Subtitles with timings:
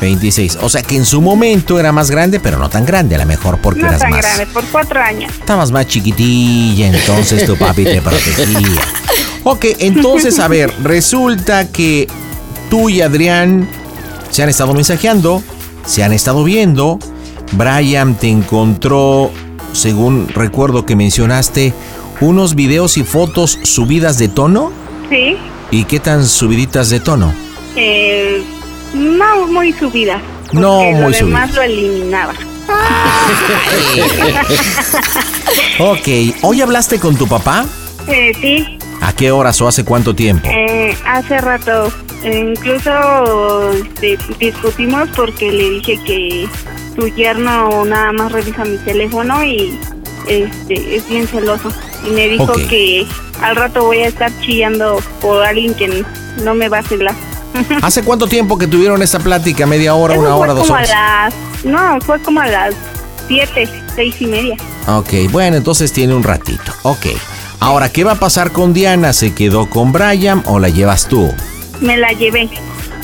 [0.00, 0.58] 26.
[0.60, 3.24] O sea que en su momento era más grande, pero no tan grande, a lo
[3.26, 4.20] mejor porque No eras tan más.
[4.20, 5.32] grande, por cuatro años.
[5.32, 8.82] Estabas más chiquitilla, entonces tu papi te protegía.
[9.44, 12.06] Ok, entonces, a ver, resulta que
[12.70, 13.68] tú y Adrián
[14.30, 15.42] se han estado mensajeando,
[15.84, 16.98] se han estado viendo.
[17.52, 19.30] Brian te encontró,
[19.72, 21.72] según recuerdo que mencionaste,
[22.20, 24.72] unos videos y fotos subidas de tono.
[25.08, 25.36] Sí.
[25.70, 27.32] ¿Y qué tan subiditas de tono?
[27.76, 28.42] Eh,
[28.94, 30.20] no muy subida.
[30.52, 32.34] No muy lo demás lo eliminaba.
[35.78, 36.08] Ok,
[36.42, 37.66] ¿hoy hablaste con tu papá?
[38.08, 40.48] Eh, sí, ¿A qué horas o hace cuánto tiempo?
[40.50, 41.92] eh, hace rato
[42.24, 46.48] eh, incluso este, discutimos porque le dije que
[46.96, 49.78] su yerno nada más revisa mi teléfono y
[50.26, 51.70] este es bien celoso
[52.06, 52.56] y me dijo Ok.
[52.68, 53.06] que
[53.42, 56.04] al rato voy a estar chillando por alguien que
[56.42, 57.14] no me va a celar.
[57.82, 59.66] ¿Hace cuánto tiempo que tuvieron esta plática?
[59.66, 60.90] ¿Media hora, Eso una fue hora, dos como horas?
[60.90, 61.34] a las
[61.64, 62.74] no fue como a las
[63.28, 64.56] siete, seis y media.
[64.88, 66.72] Ok, bueno, entonces tiene un ratito.
[66.82, 67.06] Ok.
[67.60, 69.12] Ahora, ¿qué va a pasar con Diana?
[69.12, 71.30] ¿Se quedó con Brian o la llevas tú?
[71.80, 72.48] Me la llevé.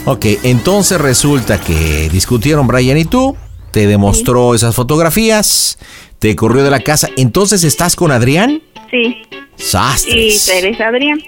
[0.05, 3.37] Ok, entonces resulta que discutieron Brian y tú,
[3.71, 5.79] te demostró esas fotografías,
[6.19, 7.09] te corrió de la casa.
[7.17, 8.63] Entonces, ¿estás con Adrián?
[8.91, 9.23] Sí.
[9.57, 10.47] Y Sastres.
[10.47, 11.23] Teresa Adrián.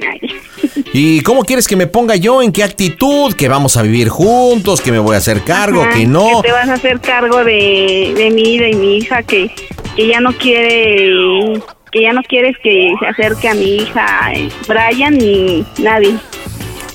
[0.93, 2.43] ¿Y cómo quieres que me ponga yo?
[2.43, 3.33] ¿En qué actitud?
[3.35, 4.81] ¿Que vamos a vivir juntos?
[4.81, 5.83] ¿Que me voy a hacer cargo?
[5.83, 6.43] Ajá, ¿Que no?
[6.43, 9.51] Que te vas a hacer cargo de, de mí, de mi hija, que,
[9.97, 11.61] que ya no quiere,
[11.95, 16.17] que ya no quieres que se acerque a mi hija eh, Brian ni nadie.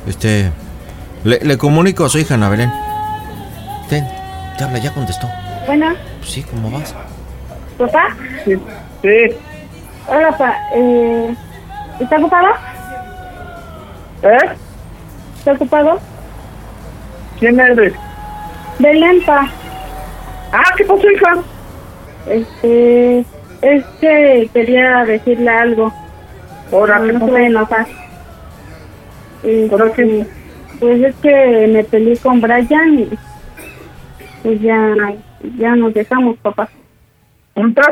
[0.07, 0.49] este,
[1.25, 2.71] le, le comunico a su hija Ana Belén.
[3.89, 4.07] Ten,
[4.57, 5.27] te habla, ya contestó.
[5.67, 6.95] Bueno, Pues sí, ¿cómo vas?
[7.77, 8.15] papá.
[8.45, 8.53] Sí.
[9.01, 9.35] Sí.
[10.07, 10.55] Hola, papá.
[10.73, 11.35] Eh,
[11.99, 12.47] ¿Está ocupado?
[14.23, 14.37] ¿Eh?
[15.39, 15.99] ¿Está ocupado?
[17.39, 17.93] ¿Quién eres?
[18.79, 19.49] Belén, pa.
[20.53, 21.33] Ah, ¿qué pasó, hija?
[22.29, 23.19] Este,
[23.61, 25.93] es que quería decirle algo.
[26.71, 27.85] Ahora, No, ¿qué no se va a enojar.
[29.43, 30.25] Este,
[30.79, 33.09] Pues es que me peleé con Brian y
[34.43, 34.93] pues ya,
[35.57, 36.69] ya nos dejamos, papá.
[37.55, 37.87] ¿Juntas?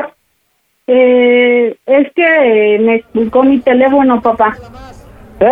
[0.86, 4.56] Eh, es que me esculcó mi teléfono, papá.
[5.40, 5.50] ¿Eh?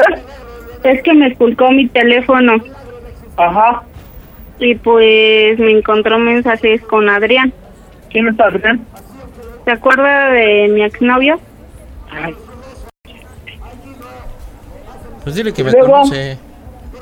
[0.84, 2.54] Es que me esculcó mi teléfono
[3.36, 3.82] Ajá.
[4.58, 7.52] y pues me encontró mensajes con Adrián.
[8.12, 8.84] ¿Quién está bien?
[9.64, 11.40] ¿Se acuerda de mi exnovio?
[12.10, 12.34] Ay,
[15.22, 15.86] Pues dile que me Luego.
[15.92, 16.36] conoce.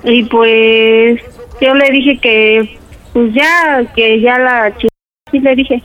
[0.05, 1.21] Y pues
[1.61, 2.79] yo le dije que
[3.12, 4.87] pues ya, que ya la ch...
[5.31, 5.83] Sí le dije,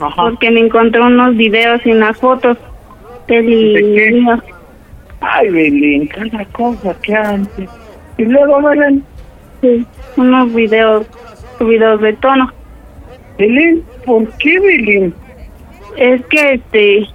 [0.00, 0.22] Ajá.
[0.22, 2.56] porque me encontró unos videos y unas fotos
[3.28, 4.10] de él y ¿De qué?
[4.12, 4.42] mío.
[5.20, 7.68] Ay, Belén, cada cosa que antes.
[8.18, 9.04] Y luego, Belén,
[9.62, 11.06] Sí, unos videos
[11.58, 12.52] subidos de tono.
[13.38, 15.14] Belén, ¿por qué, Belén?
[15.96, 17.06] Es que este,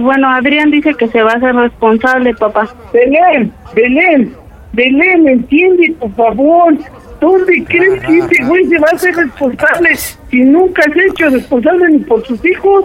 [0.00, 2.68] bueno, Adrián dice que se va a hacer responsable, papá.
[2.92, 4.34] Belén, Belén,
[4.72, 6.74] Belén, entiende, por favor.
[7.20, 9.96] ¿Dónde crees que ese güey se va a hacer responsable
[10.30, 12.84] si nunca se ha hecho responsable ni por sus hijos?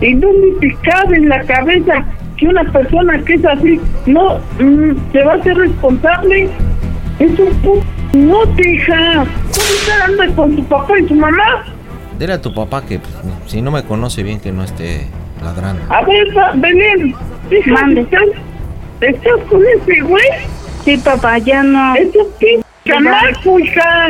[0.00, 2.04] ¿En dónde te cabe en la cabeza
[2.36, 6.48] que una persona que es así no mm, se va a hacer responsable?
[7.18, 7.84] Es un puto
[8.14, 9.24] no te hija.
[9.62, 11.64] ¿Cómo está anda con su papá y su mamá?
[12.18, 13.12] Dile a tu papá que pues,
[13.46, 15.06] si no me conoce bien que no esté
[15.42, 15.82] ladrando.
[15.92, 17.14] A ver, va- Belén,
[17.50, 18.00] hija, Mande.
[18.02, 18.22] ¿estás,
[19.00, 20.24] ¿estás con ese güey?
[20.84, 21.94] Sí, papá, ya no.
[21.94, 24.08] Es un pinche chamaco, hija.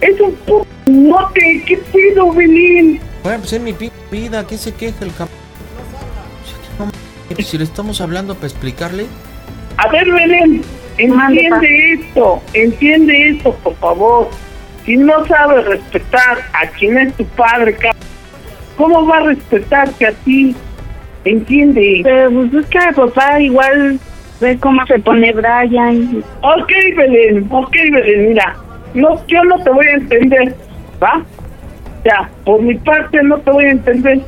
[0.00, 1.62] Es un puto note.
[1.66, 3.00] ¿Qué pido, Belén?
[3.22, 5.28] Bueno, pues es mi pi- vida, ¿qué se queja el cap...
[6.78, 9.06] No, mames, Si le estamos hablando para explicarle,
[9.78, 10.62] A ver, Belén,
[11.08, 12.42] Mande, entiende esto.
[12.52, 14.28] Entiende esto, por favor.
[14.84, 17.76] Si no sabes respetar a quien es tu padre,
[18.76, 20.54] ¿cómo va a respetarte a ti?
[21.24, 22.00] Entiende.
[22.04, 23.98] Pero pues es que papá igual
[24.40, 26.22] ve cómo se pone Brian.
[26.42, 28.56] Ok, Belén, ok, Belén, mira,
[28.92, 30.54] no, yo no te voy a entender,
[31.02, 31.24] ¿va?
[32.04, 34.20] Ya, por mi parte no te voy a entender,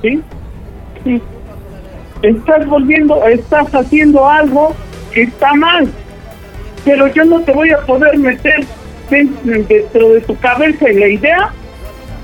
[0.00, 0.22] ¿sí?
[1.04, 1.22] Sí.
[2.22, 4.74] Estás volviendo, estás haciendo algo
[5.12, 5.86] que está mal,
[6.84, 8.64] pero yo no te voy a poder meter
[9.10, 11.52] dentro de tu cabeza y la idea,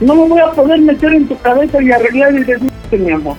[0.00, 3.36] no me voy a poder meter en tu cabeza y arreglar el desastre, mi amor.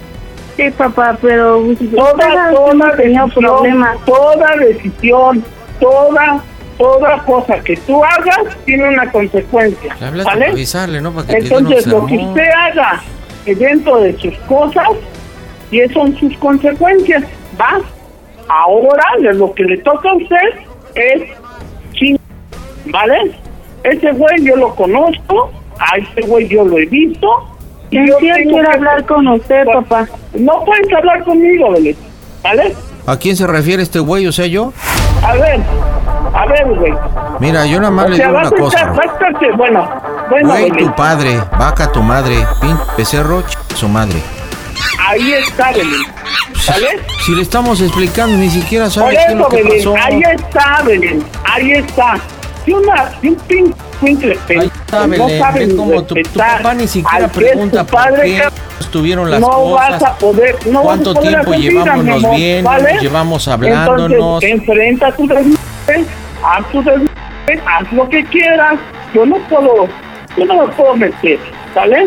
[0.56, 1.64] Sí, papá, pero
[1.96, 4.06] toda, toda decisión, problemas.
[4.06, 5.44] toda decisión,
[5.80, 6.42] toda,
[6.80, 10.48] toda cosa que tú hagas tiene una consecuencia, ¿vale?
[10.48, 11.12] avisarle, ¿no?
[11.12, 13.04] Para que Entonces, lo que usted haga
[13.46, 14.88] dentro de sus cosas,
[15.70, 17.24] y esas son sus consecuencias,
[17.60, 17.80] ¿va?
[18.50, 20.38] Ahora, de lo que le toca a usted
[20.96, 21.37] es
[22.92, 23.32] ¿vale?
[23.84, 27.28] Ese güey yo lo conozco, a ese güey yo lo he visto.
[27.92, 30.08] y yo quiero hablar con usted, Pues, papá.
[30.34, 31.96] No puedes hablar conmigo, Belén,
[32.44, 32.76] ¿vale?
[33.06, 34.28] ¿A quién se refiere este güey?
[34.28, 34.74] O sea, yo.
[35.24, 35.60] A ver,
[36.34, 36.94] a ver, güey.
[37.40, 38.78] Mira, yo nada más O le sea, digo una cosa.
[38.80, 39.90] estar, vas a bueno,
[40.30, 44.20] bueno, Güey, Belén, tu padre, vaca tu madre, pin, becerro, ch- su madre.
[45.08, 46.02] ahí está, Belén.
[46.60, 46.88] ¿Sale?
[47.26, 49.96] Si le estamos explicando, ni siquiera Por sabe qué es lo que Belén, pasó.
[49.96, 52.14] ahí está, Belén, ahí está.
[52.68, 55.40] Si una, si un pin, Ahí está, no Belén.
[55.40, 58.44] sabe Ve ni cómo tu, tu papá ni siquiera pregunta tu por padre, qué
[58.82, 59.90] estuvieron las no cosas.
[59.92, 62.64] vas a poder, no ¿Cuánto vas a poder tiempo hacer vida, bien?
[62.66, 62.98] ¿vale?
[63.02, 64.12] Llevamos hablándonos.
[64.44, 66.06] Entonces, enfrenta tu desmadre,
[66.44, 68.80] haz tu desmadre, haz lo que quieras.
[69.14, 69.88] Yo no puedo,
[70.38, 71.40] yo no me puedo meter,
[71.74, 72.04] ¿sale?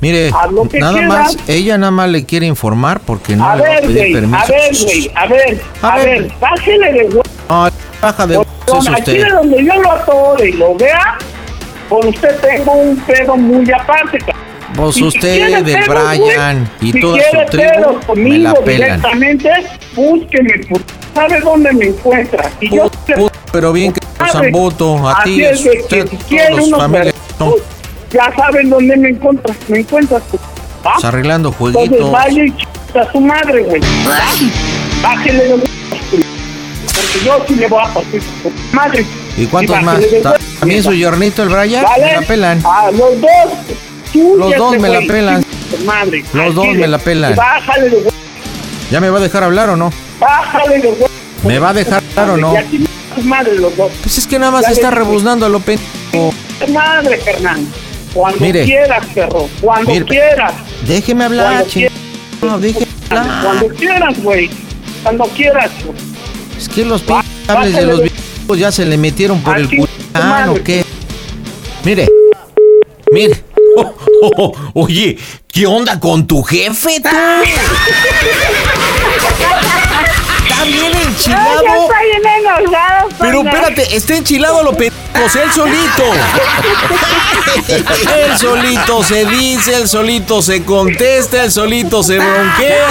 [0.00, 1.08] Mire, nada quieras.
[1.08, 3.98] más, ella nada más le quiere informar porque no a le va a ver, pedir
[3.98, 4.38] güey, permiso.
[4.42, 6.22] a ver, güey, a ver, A a, ver.
[6.22, 7.22] ver, bájele de huevo.
[7.50, 7.68] No,
[8.00, 8.38] baja de
[8.78, 11.18] es Aquí de donde yo lo atore y lo vea,
[11.88, 14.18] con usted tengo un pedo muy aparte.
[14.76, 18.86] Pues Si usted, pedos, Brian y si toda su tribu pedos me conmigo la pelan.
[19.00, 19.50] directamente,
[19.96, 20.50] búsqueme,
[21.14, 22.50] ¿sabe dónde me encuentra?
[22.60, 22.90] Y yo
[23.50, 26.68] pero bien que usan voto, a ti, es de que usted, si todos quiere los
[28.12, 30.22] ya saben dónde me encuentras, me encuentras.
[30.86, 30.92] ¿va?
[30.92, 32.12] Pues arreglando Entonces jueguitos.
[32.12, 33.62] vaya y ch- a su madre,
[35.38, 35.67] de güey.
[37.00, 39.06] Porque yo sí le voy a partir su madre.
[39.36, 40.00] ¿Y cuántos más?
[40.00, 40.22] de
[40.58, 42.04] También su yornito, el Brian, ¿Vale?
[42.06, 42.62] me la pelan.
[42.66, 44.36] A los dos.
[44.38, 45.44] Los dos me la pelan.
[45.84, 46.24] Madre.
[46.32, 47.36] Los dos me la pelan.
[47.36, 48.12] Bájale de huevos.
[48.90, 49.92] ¿Ya me va a dejar hablar o no?
[50.18, 51.10] Bájale de huevos.
[51.44, 52.54] ¿Me va a dejar hablar o no?
[53.22, 53.90] Madre los dos.
[54.02, 56.32] Pues es que nada más Ya está rebuznando a lo pendejo.
[56.72, 57.70] Madre, Fernando.
[58.14, 58.64] Cuando Mire.
[58.64, 59.48] quieras, perro.
[59.60, 60.04] Cuando Mire.
[60.06, 60.52] quieras.
[60.86, 61.64] Déjeme hablar,
[62.40, 63.42] Cuando No, déjeme hablar.
[63.44, 64.50] Cuando quieras, güey.
[65.02, 65.70] Cuando quieras.
[65.84, 65.98] güey.
[66.58, 67.02] Es que los
[67.46, 69.66] cables de los viejos ya se le metieron por el.
[70.48, 70.84] ¿o qué?
[71.84, 72.08] Mire.
[73.12, 73.44] Mire.
[73.76, 77.08] Oh, oh, oh, oye, ¿qué onda con tu jefe, tú?
[80.48, 81.62] Está bien Ay, ya enchilado.
[81.62, 83.08] está bien enojado.
[83.20, 86.04] Pero espérate, está enchilado lo pendejos, él solito.
[87.68, 92.86] Él solito se dice, él solito se contesta, él solito se bronquea.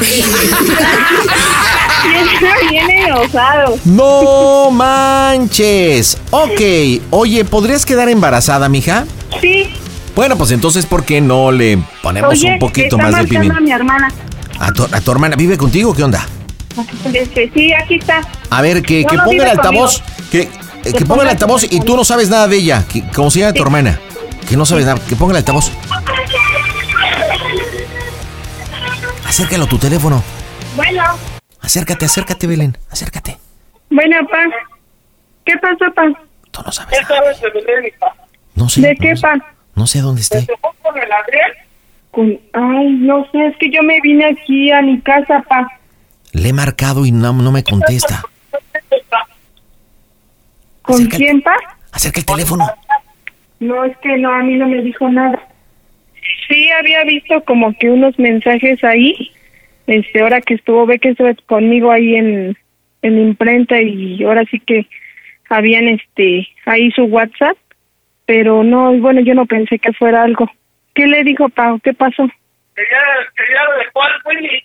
[2.70, 3.78] Bien enojado.
[3.84, 6.18] No manches.
[6.30, 6.60] Ok,
[7.10, 9.04] oye, ¿podrías quedar embarazada, mija?
[9.40, 9.72] Sí.
[10.14, 13.56] Bueno, pues entonces, ¿por qué no le ponemos Oye, un poquito está más de pimienta?
[13.56, 14.12] a mi hermana.
[14.58, 15.94] ¿A tu, a tu hermana vive contigo?
[15.94, 16.26] ¿Qué onda?
[17.12, 18.20] Este, sí, aquí está.
[18.50, 20.02] A ver, que, que no ponga el altavoz.
[20.30, 20.48] Que,
[20.84, 22.84] eh, que ponga el altavoz y tú no sabes nada de ella.
[22.90, 23.98] Que, ¿Cómo se llama tu hermana?
[24.48, 25.00] Que no sabes nada.
[25.08, 25.70] Que ponga el altavoz.
[29.26, 30.22] Acércalo a tu teléfono.
[30.76, 31.02] Bueno.
[31.62, 32.76] Acércate, acércate, Belén.
[32.90, 33.38] Acércate.
[33.90, 34.42] Bueno, pa.
[35.44, 36.02] ¿Qué pasó, pa?
[36.50, 37.16] Tú no sabes ¿Qué nada.
[37.34, 38.06] sabes de Belén, hija?
[38.54, 38.80] No sé.
[38.82, 39.22] ¿De no qué, sé.
[39.22, 39.54] pa?
[39.74, 40.42] No sé dónde esté.
[40.42, 41.50] ¿Te fue con el Adrián?
[42.10, 42.40] Con...
[42.52, 45.66] Ay, no sé, es que yo me vine aquí a mi casa, pa.
[46.32, 48.22] Le he marcado y no, no me contesta.
[50.82, 51.54] ¿Con quién, pa?
[51.92, 52.66] Acerca el teléfono.
[53.60, 55.40] No, es que no, a mí no me dijo nada.
[56.48, 59.30] Sí, había visto como que unos mensajes ahí.
[59.86, 62.56] Este, ahora que estuvo, ve que estuvo conmigo ahí en,
[63.02, 64.86] en imprenta y ahora sí que
[65.48, 67.56] habían este ahí su WhatsApp,
[68.26, 70.50] pero no, bueno, yo no pensé que fuera algo.
[70.94, 71.80] ¿Qué le dijo Pau?
[71.80, 72.26] ¿Qué pasó?
[72.74, 73.02] Que ya,
[73.36, 74.64] que ya dejó al Willy.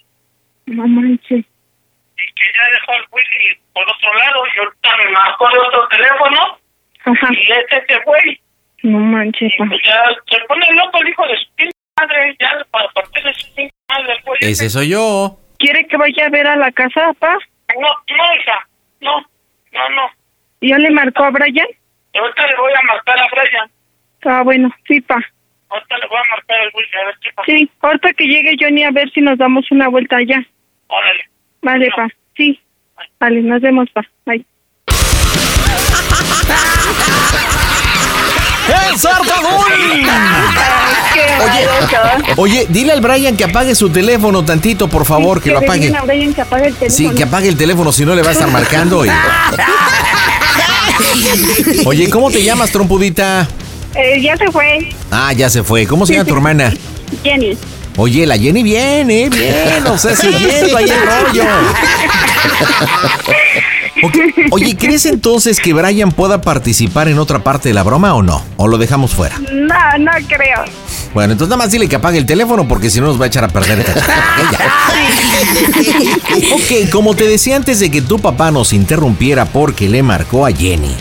[0.67, 1.39] No manches.
[1.39, 4.43] Y que ya dejó al Willy por otro lado.
[4.55, 6.57] Y ahorita me marcó de otro teléfono.
[7.05, 7.27] Ajá.
[7.31, 8.39] Y este se fue.
[8.83, 11.45] No manches, Y pues ya se pone loco el hijo de su
[11.99, 12.35] madre.
[12.39, 14.13] Ya para partir de su pinche madre.
[14.13, 14.39] el güey.
[14.41, 15.37] Ese soy yo.
[15.59, 17.37] ¿Quiere que vaya a ver a la casa, pa?
[17.75, 18.67] No, no, hija.
[19.01, 19.21] No,
[19.71, 20.09] no, no.
[20.61, 21.67] ¿Ya le marcó a Brian?
[22.13, 23.71] Ahorita le voy a marcar a Brian.
[24.25, 25.19] Ah, bueno, sí, pa.
[25.69, 27.45] Ahorita le voy a marcar al Willy a ver qué pasa.
[27.45, 30.43] Sí, ahorita que llegue Johnny a ver si nos damos una vuelta allá.
[30.87, 31.29] Órale.
[31.61, 32.07] Vale, pa.
[32.35, 32.59] Sí.
[33.19, 34.01] Vale, nos vemos, pa.
[34.25, 34.45] Bye.
[41.43, 45.93] Oye, oye, dile al Brian que apague su teléfono tantito, por favor, que lo apague.
[45.95, 47.09] a Brian que apague el teléfono.
[47.09, 49.05] Sí, que apague el teléfono, si no le va a estar marcando.
[49.05, 49.09] y-
[51.85, 53.47] Oye, ¿cómo te llamas, trompudita?
[53.95, 54.89] Eh, ya se fue.
[55.11, 55.85] Ah, ya se fue.
[55.87, 56.73] ¿Cómo se llama tu hermana?
[57.23, 57.57] Jenny.
[57.97, 61.43] Oye, la Jenny viene, bien, o sea, siguiendo ahí el rollo.
[64.51, 68.43] Oye, ¿crees entonces que Brian pueda participar en otra parte de la broma o no?
[68.57, 69.35] ¿O lo dejamos fuera?
[69.51, 70.63] No, no creo.
[71.17, 73.27] Bueno, entonces nada más dile que apague el teléfono porque si no nos va a
[73.27, 73.83] echar a perder.
[76.53, 80.51] Ok, como te decía antes de que tu papá nos interrumpiera porque le marcó a
[80.51, 80.93] Jenny.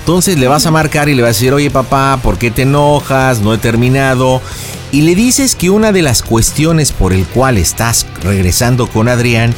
[0.00, 2.62] Entonces le vas a marcar y le vas a decir, oye papá, ¿por qué te
[2.62, 3.42] enojas?
[3.42, 4.42] No he terminado.
[4.90, 9.54] Y le dices que una de las cuestiones por el cual estás regresando con Adrián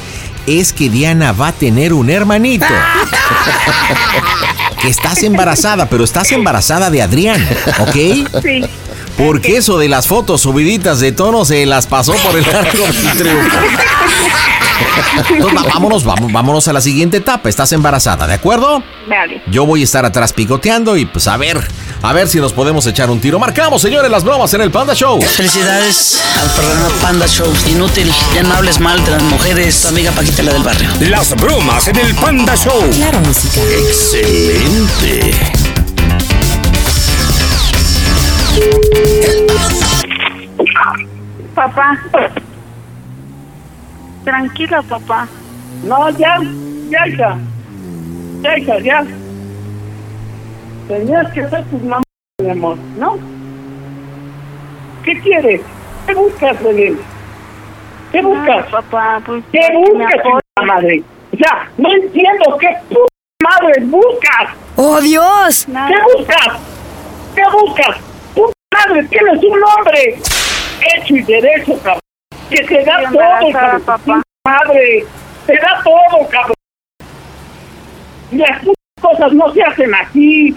[0.46, 2.66] es que Diana va a tener un hermanito.
[4.82, 7.42] que estás embarazada, pero estás embarazada de Adrián,
[7.80, 7.96] ¿ok?
[8.42, 8.62] Sí.
[9.24, 13.10] Porque eso de las fotos subiditas de tono se las pasó por el arco del
[13.18, 13.56] triunfo.
[15.30, 17.48] Entonces, va- vámonos, vamos, vámonos a la siguiente etapa.
[17.48, 18.82] Estás embarazada, ¿de acuerdo?
[19.08, 19.42] Vale.
[19.46, 21.60] Yo voy a estar atrás picoteando y pues a ver,
[22.02, 23.38] a ver si nos podemos echar un tiro.
[23.38, 25.20] Marcamos, señores, las bromas en el Panda Show.
[25.22, 27.52] Felicidades al programa Panda Show.
[27.68, 29.82] Inútil, ya no hables mal de las mujeres.
[29.82, 30.88] Tu amiga Paquita, la del barrio.
[31.00, 32.90] Las bromas en el Panda Show.
[32.90, 33.60] Claro, música.
[33.88, 35.51] Excelente.
[41.54, 41.98] Papá.
[44.24, 45.28] Tranquila, papá.
[45.84, 46.38] No, ya,
[46.88, 47.38] ya, hija.
[48.42, 49.04] Ya, hija, ya.
[50.88, 52.04] Tenías que ser tus mamás,
[52.40, 53.18] mi amor, ¿no?
[55.04, 55.60] ¿Qué quieres?
[56.06, 56.98] ¿Qué buscas, Belén?
[58.12, 58.66] ¿Qué Ay, buscas?
[58.66, 61.02] papá, pues ¿Qué buscas, puta madre?
[61.32, 63.06] O sea, no entiendo qué puta
[63.42, 64.56] madre buscas.
[64.76, 65.68] ¡Oh, Dios!
[65.68, 66.58] Nada, ¿Qué buscas?
[67.34, 68.11] ¿Qué buscas?
[68.88, 70.18] Madre, tienes un nombre
[70.96, 72.00] hecho y derecho, cabrón.
[72.50, 73.82] Que te da todo, cabrón.
[73.82, 74.22] papá.
[74.44, 75.04] Madre,
[75.46, 76.54] te da todo, cabrón.
[78.30, 78.62] Y las
[79.00, 80.56] cosas no se hacen así.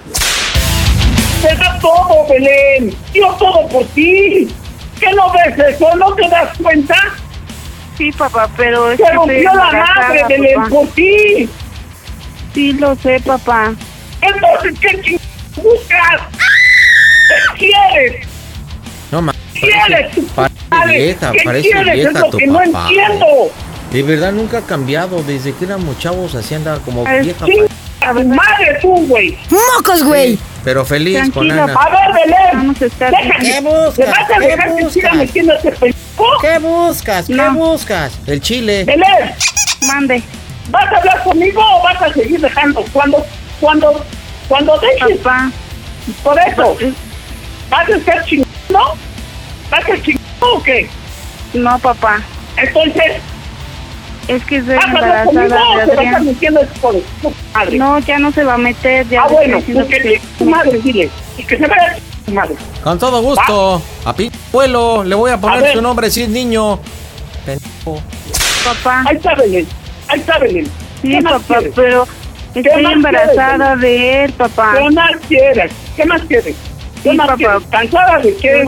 [1.41, 2.95] Te da todo, Belén.
[3.13, 4.47] Dio todo por ti.
[4.99, 5.95] ¿Qué no ves eso?
[5.95, 6.95] ¿No te das cuenta?
[7.97, 10.69] Sí, papá, pero es estoy rompió la madre, Belén, papá.
[10.69, 11.49] por ti.
[12.53, 13.73] Sí, lo sé, papá.
[14.21, 15.19] Entonces, ¿qué
[15.61, 16.21] buscas?
[17.27, 18.27] ¿Qué quieres?
[19.11, 20.15] No ma- quieres?
[20.87, 21.93] vieja, ¿Qué parece quieres?
[21.93, 23.25] vieja es lo tu que no entiendo.
[23.91, 25.23] De verdad nunca ha cambiado.
[25.23, 27.45] Desde que éramos chavos así andaba como vieja.
[28.01, 29.37] A madre tú, güey.
[29.49, 30.37] ¡Mocos, güey!
[30.63, 31.73] Pero feliz con Tranquila, Ana.
[31.73, 32.37] A ver, Belén.
[32.53, 33.39] Vamos a estar- Déjame.
[33.49, 33.97] ¿Qué buscas?
[33.97, 34.93] ¿Le vas a ¿Qué dejar que buscas?
[34.93, 36.25] siga metiendo ese pendejo?
[36.41, 37.27] ¿Qué buscas?
[37.27, 37.53] ¿Qué No.
[37.53, 38.19] buscas?
[38.27, 38.83] El chile.
[38.83, 39.05] Belén,
[39.87, 40.21] Mande.
[40.69, 42.83] ¿vas a hablar conmigo o vas a seguir dejando?
[42.93, 43.25] Cuando,
[43.59, 44.03] cuando,
[44.47, 45.51] cuando dejes Papá.
[46.23, 46.77] por eso,
[47.69, 48.97] ¿vas a estar chingando?
[49.69, 50.87] ¿Vas a ser chingando o qué?
[51.53, 52.21] No, papá.
[52.57, 53.21] Entonces,
[54.27, 56.25] Es que estoy ¿vas a hablar conmigo embarazada de Adrián.
[56.25, 56.87] metiendo tu
[57.53, 57.77] madre?
[57.77, 59.07] No, ya no se va a meter.
[59.07, 61.09] Ya ah, bueno, pues que tu madre, dile.
[61.37, 62.55] Y que se vaya tu madre.
[62.83, 63.81] Con todo gusto.
[64.03, 66.79] A pi abuelo, le voy a poner su nombre si es niño.
[67.45, 68.01] Pendejo.
[68.63, 69.03] Papá.
[69.07, 69.67] Ahí está Belén.
[70.07, 70.65] Ahí está Belén.
[71.01, 72.07] Sí, ¿Qué más papá, pero
[72.55, 74.75] estoy embarazada de él, papá.
[74.77, 75.71] ¿Qué más quieres?
[75.95, 76.55] ¿Qué más quieres?
[77.05, 77.61] ¿Qué Sí, papá.
[77.69, 78.67] ¿Cansada de qué?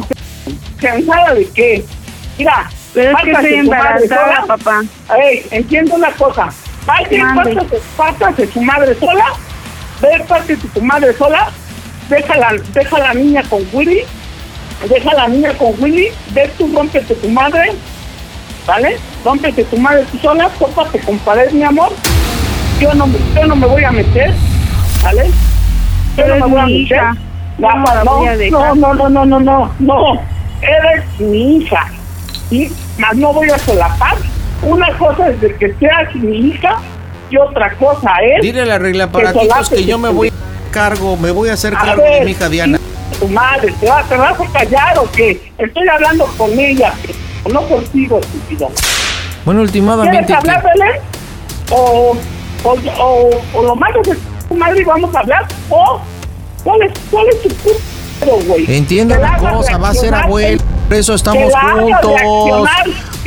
[0.80, 1.84] ¿Cansada de qué?
[2.38, 4.84] Mira, Pero es que estoy embarazada, papá.
[5.20, 6.50] Ey, entiendo una cosa.
[6.86, 9.26] Pásate, pásate tu madre sola.
[10.02, 11.50] Ve, pásate tu madre sola.
[12.10, 14.02] Deja la, deja la niña con Willy.
[14.88, 16.10] Deja la niña con Willy.
[16.34, 17.72] Ve tú, rómpete tu madre.
[18.68, 19.00] ¿Vale?
[19.26, 20.48] Rómpete tu madre tú sola.
[20.60, 21.92] Tópate con pared, mi amor.
[22.80, 24.32] Yo no, yo no me voy a meter.
[25.02, 25.26] ¿Vale?
[25.26, 25.34] Yo
[26.18, 26.82] Pero no me voy a meter.
[26.82, 27.18] hija.
[27.58, 28.78] No, no la voy a no, dejar.
[28.78, 30.22] no, no, no, no, no, no.
[30.62, 31.88] Eres mi hija.
[32.50, 32.72] ¿sí?
[32.98, 34.16] Más no voy a solapar.
[34.64, 36.78] Una cosa es de que seas mi hija
[37.30, 41.16] y otra cosa es Dile la regla para Que que yo me voy a cargo,
[41.18, 42.80] me voy a hacer A cargo de ver, mi hija Diana.
[43.20, 45.52] tu madre, ¿te, va- ¿te vas a callar o qué?
[45.58, 46.94] Estoy hablando con ella,
[47.52, 48.70] no contigo, estúpido.
[49.46, 50.34] Bueno, ¿Quieres últimamente.
[50.34, 51.02] hablar, Belén?
[51.72, 52.18] O,
[52.64, 54.18] o, o, o lo mandas de
[54.48, 56.02] tu madre y vamos a hablar, o
[56.68, 58.76] ¿cuál es, cuál es tu puto, güey?
[58.76, 60.62] Entiendo Que la cosa, va a ser abuelo.
[60.88, 62.12] Por eso estamos juntos.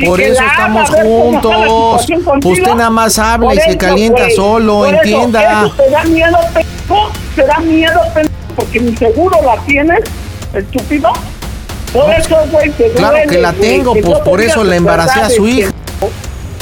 [0.05, 2.07] Por eso estamos juntos.
[2.43, 5.65] Usted nada más habla y se calienta güey, solo, por eso, entienda.
[5.65, 7.11] Eso te da miedo, pendejo.
[7.35, 10.01] Te da miedo, pendejo, porque mi seguro la tienes,
[10.53, 11.09] estúpido.
[11.93, 14.63] Por eso, güey, te Claro duele, que la güey, tengo, que pues, no por eso
[14.63, 15.71] la embaracé a su hija.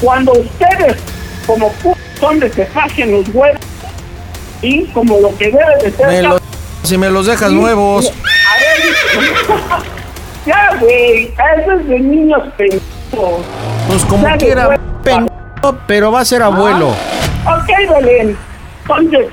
[0.01, 0.95] Cuando ustedes,
[1.45, 2.67] como p son de que
[3.05, 3.59] los huevos,
[4.61, 6.07] y como lo que debe de ser...
[6.07, 6.38] Me lo-
[6.89, 8.05] si me los dejas Sí, nuevos.
[8.05, 8.11] sí.
[8.11, 9.83] A ver,
[10.45, 11.25] ya, güey,
[11.61, 13.41] eso es de niños pendejos.
[13.87, 16.89] Pues como quiera, pendejo, pero va a ser abuelo.
[16.89, 18.37] Ok, Belén.
[18.81, 19.27] Entonces,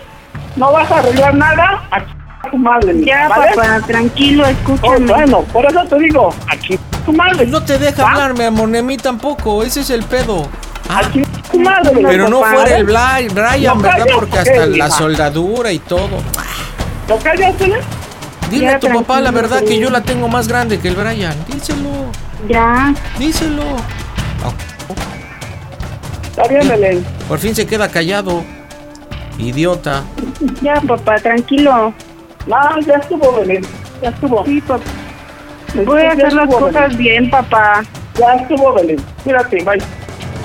[0.57, 2.13] no vas a arreglar nada, aquí
[2.51, 2.95] tu madre.
[3.05, 3.53] Ya, ¿vale?
[3.57, 5.13] papá, tranquilo, Oh, escúchame.
[5.13, 7.47] bueno, por eso te digo, aquí tu madre.
[7.47, 8.11] No te deja ¿Va?
[8.13, 9.63] hablar, mi amor, ni a mí tampoco.
[9.63, 10.47] Ese es el pedo.
[10.89, 11.91] Ah, Aquí tu madre.
[12.07, 12.55] pero no papá.
[12.55, 13.35] fuera el Brian, No
[13.83, 14.07] ¿verdad?
[14.15, 14.91] Porque ¿qué, hasta la hija?
[14.91, 16.19] soldadura y todo.
[17.09, 17.81] ¿Lo callas, Belén?
[18.51, 20.95] Dile Ya, a tu papá la verdad que yo la tengo más grande que el
[20.97, 21.35] Brian.
[21.49, 21.89] Díselo,
[22.49, 23.63] Ya, díselo.
[26.29, 27.05] Está bien, Belén.
[27.29, 28.45] Por fin se queda callado.
[29.39, 30.03] Idiota.
[30.63, 31.93] ya, papá, tranquilo.
[32.47, 33.65] No, ya estuvo, Belén.
[34.03, 34.45] Ya estuvo.
[34.45, 34.85] Sí, papá.
[35.85, 36.99] Voy a hacer las estuvo, cosas Belén.
[36.99, 37.83] bien, papá.
[38.19, 38.97] Ya estuvo, Belén.
[39.25, 39.83] Cuídate, bye.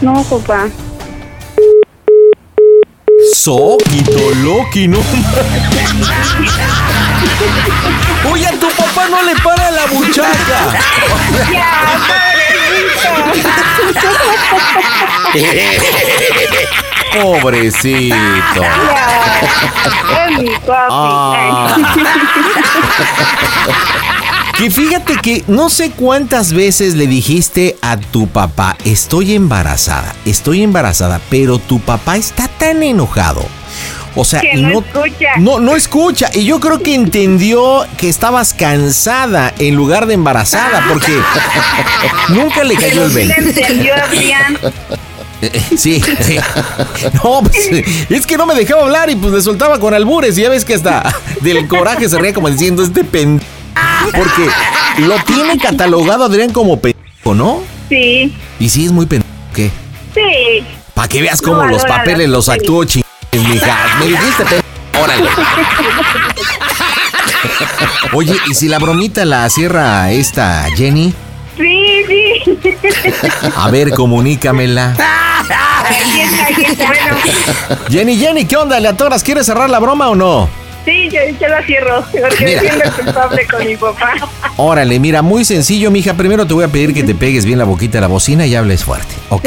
[0.02, 0.68] No, papá.
[3.34, 5.00] Soquito, Loki, no.
[8.32, 10.74] Oye, a tu papá no le para la buchaca.
[11.52, 11.72] Ya,
[17.22, 18.62] Pobrecito.
[18.62, 20.90] Ya, es mi papi.
[20.90, 21.96] Ah.
[24.62, 30.62] Que fíjate que no sé cuántas veces le dijiste a tu papá, estoy embarazada, estoy
[30.62, 33.44] embarazada, pero tu papá está tan enojado.
[34.16, 35.30] O sea, Que y no escucha.
[35.40, 36.30] No, no escucha.
[36.36, 41.12] Y yo creo que entendió que estabas cansada en lugar de embarazada, porque
[42.30, 43.62] nunca le cayó el sí le 20.
[43.62, 44.60] entendió, Adrián.
[45.42, 46.38] Eh, Sí, sí.
[47.16, 47.68] No, pues
[48.10, 50.38] es que no me dejaba hablar y pues le soltaba con albures.
[50.38, 53.50] Y ya ves que hasta del coraje se reía como diciendo este pendejo.
[54.14, 54.50] Porque
[55.06, 57.62] lo tiene catalogado Adrián como pendejo, ¿no?
[57.90, 59.30] Sí, Y sí es muy pendejo.
[59.54, 59.70] ¿Qué?
[60.14, 60.64] sí.
[60.94, 63.04] Para que veas No cómo los valora papeles los actuó ching.
[63.34, 63.78] mija.
[64.00, 64.62] Me dijiste pendejo.
[65.02, 65.30] Órale.
[68.14, 71.14] Oye, ¿y si la bromita la cierra esta Jenny?
[71.58, 72.58] Sí, sí.
[73.56, 74.94] A ver, comunícamela.
[77.90, 78.80] Jenny, Jenny, ¿qué onda?
[78.80, 79.24] ¿Le atoras?
[79.24, 80.50] ¿Quieres cerrar la broma o no?
[80.86, 82.04] Sí, yo, yo la cierro.
[82.12, 82.62] Porque Mira.
[82.62, 84.14] me siento culpable con mi papá.
[84.58, 86.14] Órale, mira, muy sencillo, mija.
[86.14, 88.56] Primero te voy a pedir que te pegues bien la boquita a la bocina y
[88.56, 89.46] hables fuerte, ¿ok?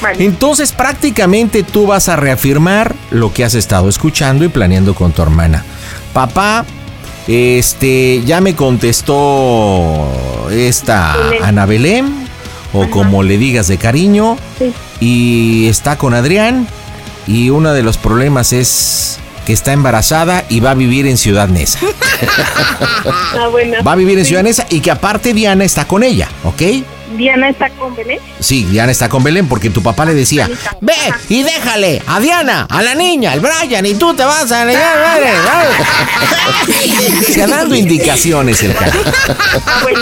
[0.00, 0.24] Vale.
[0.24, 5.22] Entonces, prácticamente tú vas a reafirmar lo que has estado escuchando y planeando con tu
[5.22, 5.64] hermana.
[6.12, 6.64] Papá,
[7.28, 10.08] este, ya me contestó
[10.50, 11.42] esta Belén.
[11.44, 12.14] Ana Belén,
[12.72, 14.72] o como le digas de cariño, Sí.
[15.00, 16.66] y está con Adrián,
[17.26, 21.48] y uno de los problemas es que está embarazada y va a vivir en Ciudad
[21.48, 21.78] Neza.
[23.04, 23.82] Ah, bueno.
[23.82, 26.62] Va a vivir en Ciudad Neza y que aparte Diana está con ella, ¿ok?
[27.16, 28.18] Diana está con Belén.
[28.40, 30.50] Sí, Diana está con Belén porque tu papá le decía,
[30.80, 30.94] ve
[31.28, 34.66] y déjale a Diana, a la niña, al Brian y tú te vas a...
[37.32, 38.92] Se dando indicaciones el cara.
[39.66, 39.98] Ah, bueno.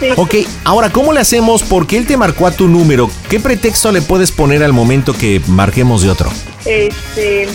[0.00, 0.08] Sí.
[0.16, 1.62] Ok, ahora, ¿cómo le hacemos?
[1.62, 3.10] Porque él te marcó a tu número.
[3.28, 6.30] ¿Qué pretexto le puedes poner al momento que marquemos de otro?
[6.64, 7.48] Este.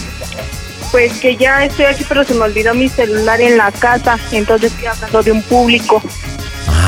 [0.91, 4.17] Pues que ya estoy aquí, pero se me olvidó mi celular en la casa.
[4.31, 6.01] Entonces estoy hablando de un público.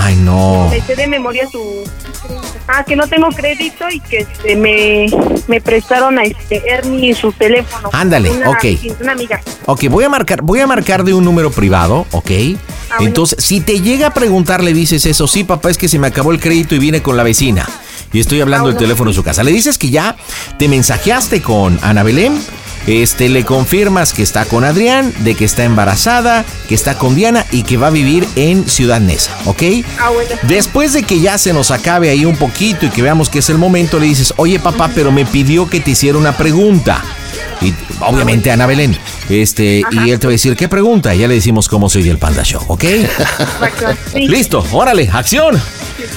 [0.04, 0.68] Ay, no.
[0.70, 1.84] Me sé de memoria su.
[2.68, 5.06] Ah, que no tengo crédito y que este, me,
[5.48, 7.90] me prestaron a este Ernie su teléfono.
[7.92, 8.66] Ándale, Una- ok.
[9.02, 9.42] Una amiga.
[9.66, 12.30] Ok, voy a marcar, voy a marcar de un número privado, ¿ok?
[12.30, 12.58] bueno.
[13.08, 16.08] Entonces, si te llega a preguntar, le dices eso, sí, papá, es que se me
[16.08, 17.68] acabó el crédito y vine con la vecina.
[18.14, 19.44] Y estoy hablando del teléfono de su casa.
[19.44, 20.16] Le dices que ya
[20.58, 22.42] te mensajeaste con Ana Belén.
[22.88, 27.46] Este, le confirmas que está con Adrián, de que está embarazada, que está con Diana
[27.52, 29.64] y que va a vivir en Ciudad Neza, ¿ok?
[30.00, 30.30] Ah, bueno.
[30.44, 33.50] Después de que ya se nos acabe ahí un poquito y que veamos que es
[33.50, 37.04] el momento, le dices, oye papá, pero me pidió que te hiciera una pregunta.
[37.62, 38.98] Y obviamente Ana Belén.
[39.30, 41.14] Este, y él te va a decir, ¿qué pregunta?
[41.14, 42.84] Y ya le decimos cómo soy el Panda Show, ¿ok?
[44.16, 45.62] Listo, órale, acción.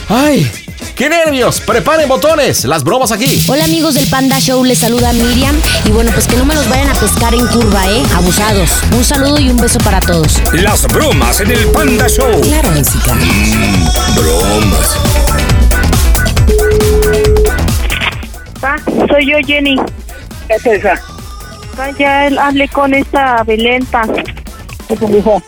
[0.08, 0.50] Ay,
[0.96, 1.60] qué nervios.
[1.60, 3.42] Preparen botones, las bromas aquí.
[3.48, 5.56] Hola amigos del Panda Show, les saluda Miriam
[5.86, 8.02] y bueno, pues que no me los vayan a pescar en curva, ¿eh?
[8.14, 8.70] Abusados.
[8.96, 10.40] Un saludo y un beso para todos.
[10.52, 12.40] Las bromas en el Panda Show.
[12.42, 13.16] Claro, música.
[14.14, 14.96] Bromas.
[18.60, 18.76] Pa,
[19.08, 19.76] soy yo, Jenny.
[20.48, 20.94] ¿Qué es esa?
[21.76, 24.02] Pa, ya él- hablé con esta Belén, pa.
[24.88, 25.42] ¿Qué te dijo?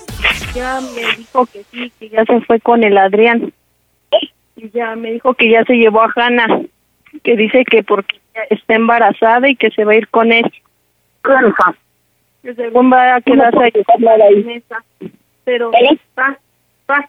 [0.54, 3.52] Ya me dijo que sí, que ya se fue con el Adrián.
[4.56, 6.62] Y ya me dijo que ya se llevó a Hanna.
[7.22, 10.50] Que dice que porque está embarazada y que se va a ir con él.
[11.22, 11.74] Claro, hija.
[12.42, 14.84] Que según va a quedarse ahí en esa.
[15.44, 15.70] Pero,
[16.14, 16.38] pa,
[16.86, 17.08] pa,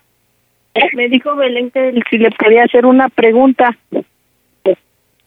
[0.93, 3.75] me dijo Belén que si le podía hacer una pregunta.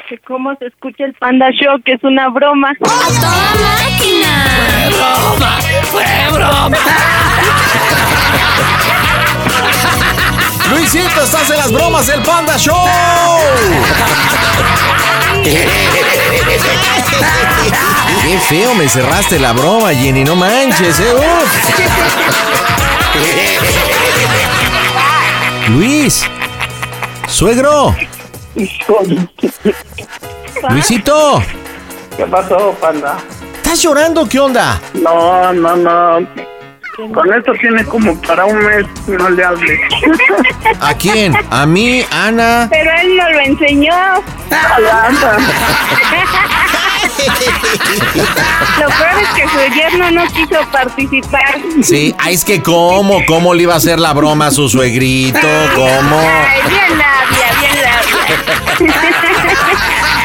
[0.08, 2.72] Que cómo se escucha el Panda Show, que es una broma.
[10.70, 12.76] Luisito, estás en las bromas del Panda Show.
[18.22, 21.14] Qué feo me cerraste la broma, Jenny, no manches, eh.
[21.14, 21.80] uf.
[25.68, 26.24] Luis,
[27.28, 27.94] suegro,
[30.68, 31.42] Luisito,
[32.16, 33.18] ¿Qué pasó, panda?
[33.56, 34.28] ¿estás llorando?
[34.28, 34.80] ¿Qué onda?
[34.94, 36.49] No, no, no.
[37.08, 39.80] Con esto tiene como para un mes, no le hable.
[40.80, 41.34] ¿A quién?
[41.50, 42.68] ¿A mí, Ana?
[42.70, 43.94] Pero él no lo enseñó.
[48.80, 51.58] Lo peor es que su yerno no quiso participar.
[51.82, 55.48] Sí, ah, es que cómo, cómo le iba a hacer la broma a su suegrito,
[55.74, 56.18] cómo.
[56.18, 57.76] Ay, bien labia, bien
[58.88, 59.06] labia.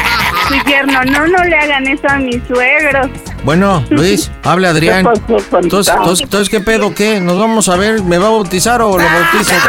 [0.48, 3.08] Su yerno, no, no le hagan eso a mis suegros.
[3.44, 5.06] Bueno, Luis, habla Adrián.
[5.62, 6.94] Entonces, ¿qué pedo?
[6.94, 7.20] ¿Qué?
[7.20, 8.02] ¿Nos vamos a ver?
[8.02, 9.54] ¿Me va a bautizar o lo bautizo?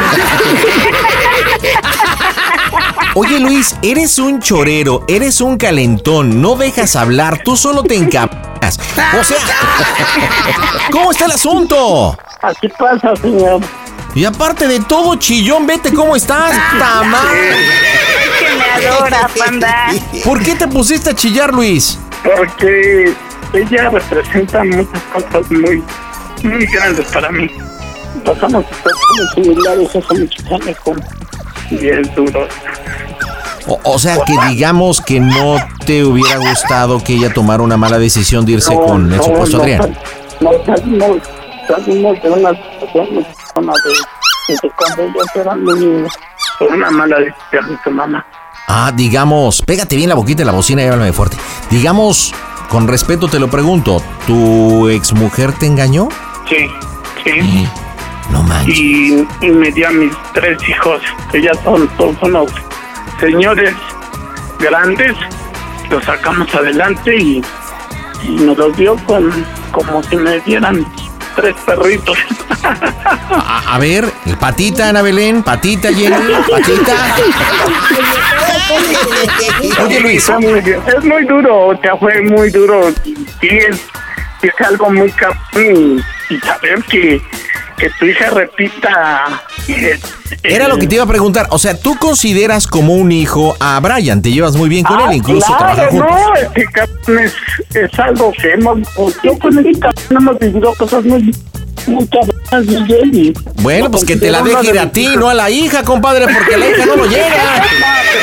[3.16, 8.80] Oye Luis, eres un chorero, eres un calentón, no dejas hablar, tú solo te encabras.
[9.20, 9.38] O sea,
[10.92, 12.16] ¿cómo está el asunto?
[12.42, 13.62] Así pasa, señor.
[14.14, 17.36] Y aparte de todo, chillón, vete cómo estás, tamal.
[19.38, 19.92] Panda.
[20.24, 22.00] ¿Por qué te pusiste a chillar, Luis?
[22.24, 23.14] Porque
[23.54, 25.84] ella representa muchas cosas muy,
[26.44, 27.50] muy grandes para mí.
[28.26, 31.04] Pasamos situaciones similares hace muchos años con
[31.72, 32.50] bien duros.
[33.68, 38.00] O, o sea, que digamos que no te hubiera gustado que ella tomara una mala
[38.00, 39.98] decisión de irse con el supuesto no, Adrián.
[40.40, 41.18] No, salimos,
[41.68, 46.14] salimos de una situación de, de cuando ellos eran niños.
[46.60, 48.26] Por una mala decisión de su mamá.
[48.68, 51.38] Ah, digamos, pégate bien la boquita de la bocina y háblame fuerte.
[51.70, 52.34] Digamos,
[52.70, 56.10] con respeto te lo pregunto, ¿tu exmujer te engañó?
[56.50, 56.68] Sí,
[57.24, 57.68] sí.
[58.30, 58.78] No manches.
[58.78, 61.02] y, y me dio a mis tres hijos,
[61.32, 62.52] que ya son todos unos
[63.22, 63.74] señores
[64.60, 65.16] grandes,
[65.90, 67.42] los sacamos adelante y,
[68.24, 69.32] y nos los dio con,
[69.72, 70.86] como si me dieran
[71.38, 72.18] tres perritos.
[73.32, 76.16] A, a ver, el patita, Ana Belén, patita, Jenny,
[76.50, 77.16] patita.
[79.86, 80.28] Oye, Luis.
[80.28, 82.92] Es muy duro, o sea, fue muy duro.
[83.04, 83.80] Sí, es,
[84.42, 87.22] es algo muy cabrón y, y saber que,
[87.78, 89.42] que tu hija repita.
[90.44, 91.48] Era lo que te iba a preguntar.
[91.52, 95.14] O sea, tú consideras como un hijo a Brian, te llevas muy bien con él,
[95.18, 96.22] incluso Ah, claro, trabajan juntos.
[96.28, 97.34] No, este cabrón es,
[97.76, 98.80] es algo que hemos.
[99.24, 101.36] Yo con este cabrón hemos vivido cosas muy.
[101.88, 103.16] Muy cabronas, Miguel.
[103.16, 105.50] y Bueno, pues que te la deje ir una a de ti, no a la
[105.50, 107.26] hija, compadre, porque la hija no lo llega.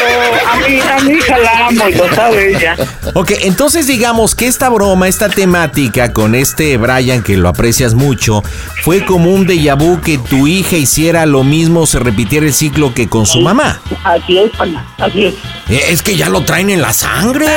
[0.07, 2.77] pero a mí, a mi hija la amo y lo sabe ella.
[3.14, 8.42] Ok, entonces digamos que esta broma, esta temática con este Brian, que lo aprecias mucho,
[8.83, 12.92] fue como un déjà vu que tu hija hiciera lo mismo, se repitiera el ciclo
[12.92, 13.81] que con su mamá.
[14.05, 15.35] Así es, pana, así es.
[15.70, 17.46] Eh, Es que ya lo traen en la sangre.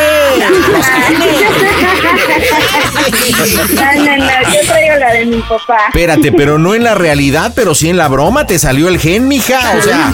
[2.98, 5.78] No, no, no, yo traigo la de mi papá.
[5.88, 9.28] Espérate, pero no en la realidad, pero sí en la broma, te salió el gen,
[9.28, 9.60] mija.
[9.78, 10.14] O sea,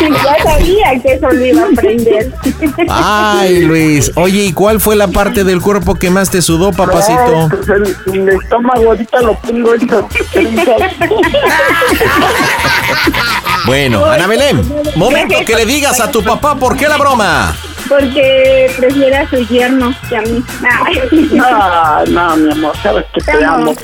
[0.00, 2.32] ya sabía que eso lo iba a aprender.
[2.88, 4.12] ay, Luis.
[4.14, 7.48] Oye, ¿y cuál fue la parte del cuerpo que más te sudó, papacito?
[7.50, 9.90] Pues el, el estómago ahorita lo tengo en
[13.66, 14.62] Bueno, Ana Belén,
[14.96, 17.54] momento que le digas a tu papá por qué la broma.
[17.90, 20.42] Porque prefiere a su yerno que a mí.
[21.32, 23.70] No, no, mi amor, sabes que te Te amo.
[23.72, 23.74] amo.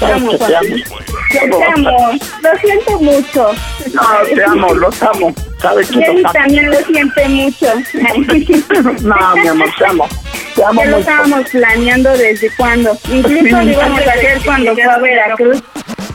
[0.00, 1.58] Sabes que te amo.
[1.58, 2.10] Te amo,
[2.42, 3.52] lo siento mucho.
[3.94, 4.02] No,
[4.34, 5.32] te amo, los amo.
[5.62, 6.32] Sabes que los amo.
[6.32, 7.66] también lo siente mucho.
[9.02, 10.08] No, mi amor, te amo.
[10.56, 11.10] Te amo Ya lo mucho.
[11.10, 12.98] estábamos planeando desde cuando.
[13.12, 15.62] Incluso lo íbamos a hacer cuando fue a Veracruz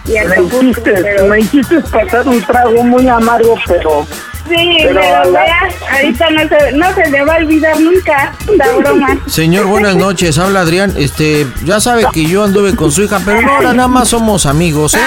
[0.07, 1.25] y a Me hiciste, pero...
[1.27, 4.05] me hiciste pasar un trago muy amargo, pero
[4.47, 8.31] Sí, pero pero, la- vea, ahorita no se, no se le va a olvidar nunca
[8.57, 9.17] la broma.
[9.27, 10.37] Señor, buenas noches.
[10.37, 10.93] Habla Adrián.
[10.97, 14.45] Este, ya sabe que yo anduve con su hija, pero no, ahora nada más somos
[14.45, 14.99] amigos, ¿eh?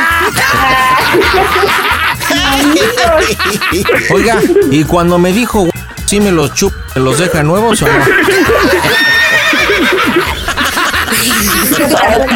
[4.10, 4.38] Oiga,
[4.70, 5.72] y cuando me dijo, "Güey,
[6.06, 7.92] ¿sí me los chup, me los deja nuevos o no?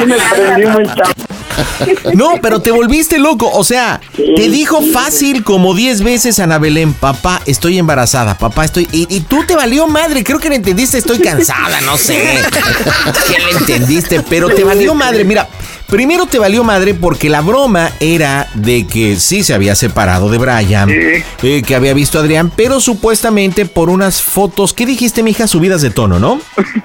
[0.07, 1.13] me prendí muy chavo.
[2.15, 3.51] No, pero te volviste loco.
[3.53, 8.89] O sea, te dijo fácil como 10 veces Ana Belén, papá, estoy embarazada, papá, estoy...
[8.93, 12.39] Y, y tú te valió madre, creo que le entendiste, estoy cansada, no sé.
[13.27, 14.23] ¿Qué le entendiste?
[14.29, 15.49] Pero te valió madre, mira.
[15.93, 20.39] Primero te valió madre porque la broma era de que sí se había separado de
[20.39, 25.47] Brian, eh, que había visto a Adrián, pero supuestamente por unas fotos, ¿qué dijiste, mija?
[25.47, 26.41] Subidas de tono, ¿no?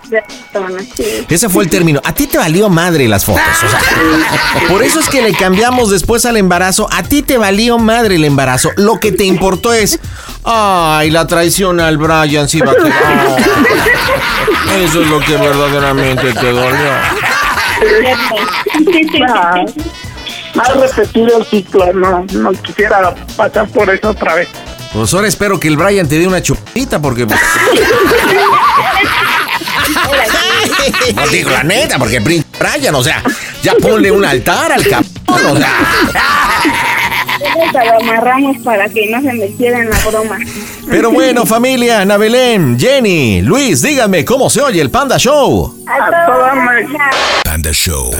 [0.10, 1.04] Sí.
[1.30, 2.02] Ese fue el término.
[2.04, 3.44] A ti te valió madre las fotos.
[3.66, 6.90] O sea, por eso es que le cambiamos después al embarazo.
[6.92, 8.72] A ti te valió madre el embarazo.
[8.76, 10.00] Lo que te importó es.
[10.44, 13.38] Ay, la traición al Brian sí va a quedar.
[14.82, 17.37] Eso es lo que verdaderamente te dolió.
[20.56, 24.48] Más repetir el ciclo, no, no quisiera pasar por eso otra vez.
[24.94, 27.26] Pues ahora espero que el Brian te dé una chupita porque.
[27.26, 27.40] pues,
[31.16, 33.22] No digo la neta, porque Prince Brian, o sea,
[33.62, 35.74] ya ponle un altar al cabrón, o sea.
[37.56, 40.38] Lo amarramos para que no se metiera en la broma.
[40.90, 45.84] Pero bueno, familia, Ana Belén, Jenny, Luis, díganme cómo se oye el Panda Show.
[45.88, 46.54] A toda
[47.44, 48.12] Panda Show.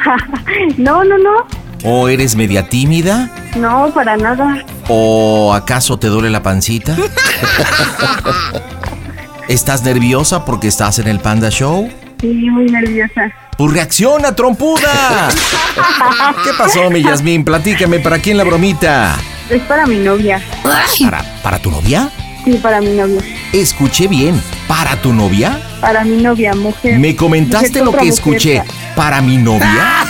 [0.79, 1.47] no, no, no.
[1.85, 3.31] ¿O eres media tímida?
[3.57, 4.65] No, para nada.
[4.89, 6.97] ¿O acaso te duele la pancita?
[9.49, 11.91] ¿Estás nerviosa porque estás en el Panda Show?
[12.21, 13.33] Sí, muy nerviosa.
[13.57, 15.29] ¡Pues reacciona, trompuda!
[16.45, 17.45] ¿Qué pasó, mi Yasmín?
[17.45, 19.17] Platícame, ¿para quién la bromita?
[19.49, 20.43] Es para mi novia.
[20.63, 22.11] ¿Para, ¿Para tu novia?
[22.49, 23.21] Sí, para mi novia.
[23.53, 24.41] Escuché bien.
[24.67, 25.61] ¿Para tu novia?
[25.83, 26.99] Para mi novia, mujer.
[26.99, 28.13] ¿Me comentaste Mujer lo que mujer.
[28.15, 28.63] escuché?
[28.97, 29.67] ¿Para mi novia?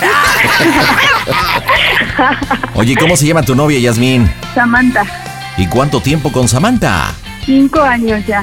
[2.74, 4.30] Oye, ¿cómo se llama tu novia, Yasmín?
[4.54, 5.04] Samantha.
[5.56, 7.12] ¿Y cuánto tiempo con Samantha?
[7.44, 8.40] Cinco años ya.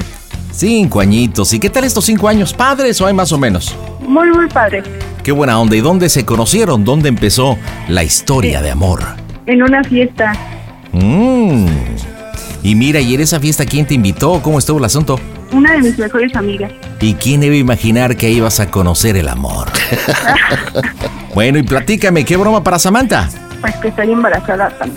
[0.52, 1.54] Cinco añitos.
[1.54, 2.52] ¿Y qué tal estos cinco años?
[2.52, 3.74] ¿Padres o hay más o menos?
[4.06, 4.82] Muy, muy padre.
[5.22, 5.74] Qué buena onda.
[5.74, 6.84] ¿Y dónde se conocieron?
[6.84, 7.56] ¿Dónde empezó
[7.88, 9.02] la historia de amor?
[9.46, 10.34] En una fiesta.
[10.92, 11.64] Mmm.
[12.62, 14.40] Y mira, ¿y en esa fiesta quién te invitó?
[14.42, 15.18] ¿Cómo estuvo el asunto?
[15.52, 16.72] Una de mis mejores amigas.
[17.00, 19.68] ¿Y quién iba a imaginar que ibas a conocer el amor?
[21.34, 23.28] bueno, y platícame, ¿qué broma para Samantha?
[23.60, 24.68] Pues que estoy embarazada.
[24.78, 24.96] Panda.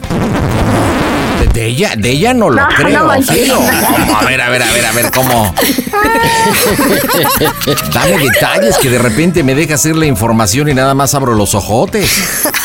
[1.53, 2.99] De, ella, de ella no lo No, creo.
[2.99, 3.45] no manches.
[3.45, 3.45] ¿sí?
[3.47, 5.53] No, A ver, a ver, a ver, a ver, ¿cómo?
[7.93, 11.55] Dame detalles que de repente me deja hacer la información y nada más abro los
[11.55, 12.09] ojotes.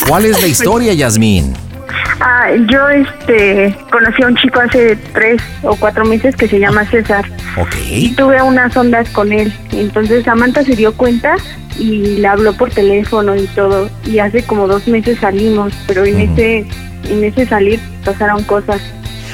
[0.08, 1.54] ¿Cuál es la historia, Yasmín?
[2.20, 6.85] Ah, yo este conocí a un chico hace tres o cuatro meses que se llama
[6.90, 7.24] César.
[7.57, 7.74] Ok.
[7.90, 9.52] Y tuve unas ondas con él.
[9.72, 11.37] Entonces Samantha se dio cuenta
[11.78, 13.90] y le habló por teléfono y todo.
[14.07, 16.66] Y hace como dos meses salimos, pero en ese
[17.09, 18.80] en ese salir pasaron cosas.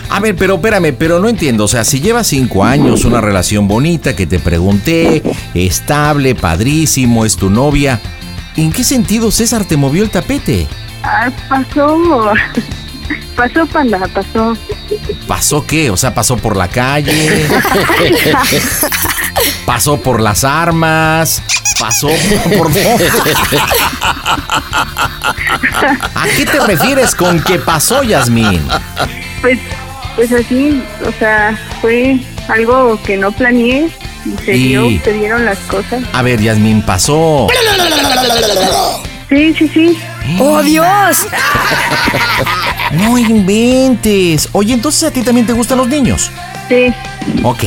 [0.09, 1.64] A ver, pero espérame, pero no entiendo.
[1.64, 5.23] O sea, si llevas cinco años, una relación bonita que te pregunté,
[5.55, 8.01] estable, padrísimo, es tu novia.
[8.57, 10.66] ¿En qué sentido César te movió el tapete?
[11.03, 12.33] Ah, pasó,
[13.37, 14.57] pasó panda, pasó.
[15.27, 15.91] ¿Pasó qué?
[15.91, 17.47] O sea, pasó por la calle,
[19.67, 21.43] pasó por las armas,
[21.79, 22.09] pasó
[22.57, 22.71] por...
[26.15, 28.61] ¿A qué te refieres con que pasó, Yasmín?
[29.41, 29.59] Pues,
[30.17, 33.89] pues así, o sea, fue algo que no planeé
[34.27, 36.03] y se dio, se dieron las cosas.
[36.13, 37.47] A ver, Yasmín, pasó.
[39.31, 39.99] Sí, sí, sí.
[40.38, 41.26] ¡Oh, Dios!
[42.92, 44.48] No inventes.
[44.52, 46.30] Oye, entonces a ti también te gustan los niños.
[46.68, 46.92] Sí,
[47.44, 47.62] Ok.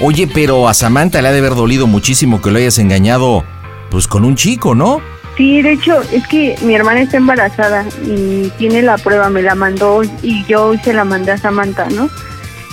[0.00, 3.44] Oye, pero a Samantha le ha de haber dolido muchísimo que lo hayas engañado,
[3.90, 5.00] pues con un chico, ¿no?
[5.36, 9.54] sí, de hecho, es que mi hermana está embarazada y tiene la prueba, me la
[9.54, 12.08] mandó y yo hoy se la mandé a Samantha, ¿no?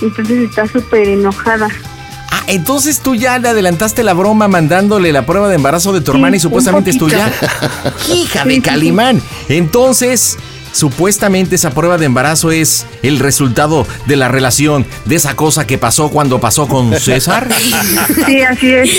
[0.02, 1.68] Entonces está súper enojada.
[2.46, 6.16] Entonces tú ya le adelantaste la broma mandándole la prueba de embarazo de tu Sí,
[6.16, 7.32] hermana y supuestamente es tuya.
[8.12, 9.22] Hija de Calimán.
[9.48, 10.36] Entonces,
[10.72, 15.78] supuestamente esa prueba de embarazo es el resultado de la relación, de esa cosa que
[15.78, 17.48] pasó cuando pasó con César.
[18.26, 18.90] Sí, así es.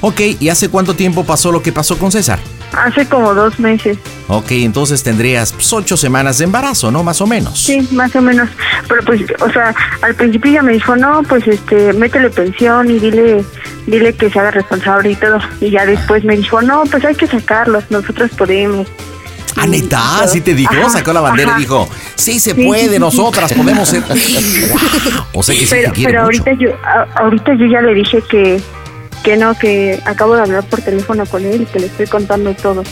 [0.00, 2.38] Ok, ¿y hace cuánto tiempo pasó lo que pasó con César?
[2.72, 3.98] Hace como dos meses.
[4.28, 7.02] Ok, entonces tendrías pues, ocho semanas de embarazo, ¿no?
[7.02, 7.58] Más o menos.
[7.58, 8.48] Sí, más o menos.
[8.86, 12.98] Pero pues, o sea, al principio ella me dijo, no, pues este, métele pensión y
[13.00, 13.44] dile,
[13.86, 15.38] dile que se haga responsable y todo.
[15.60, 18.86] Y ya después me dijo, no, pues hay que sacarlos, nosotros podemos.
[19.56, 21.58] Ah, neta, sí te dijo, Ajá, sacó la bandera ajá.
[21.58, 23.56] y dijo, sí se Sí, puede, sí, nosotras sí.
[23.56, 24.04] podemos ser.
[25.32, 26.42] o sea que sí Pero, te quiere pero mucho.
[26.44, 26.70] ahorita yo,
[27.16, 28.62] ahorita yo ya le dije que,
[29.22, 32.54] que no, que acabo de hablar por teléfono con él y que le estoy contando
[32.54, 32.82] todo.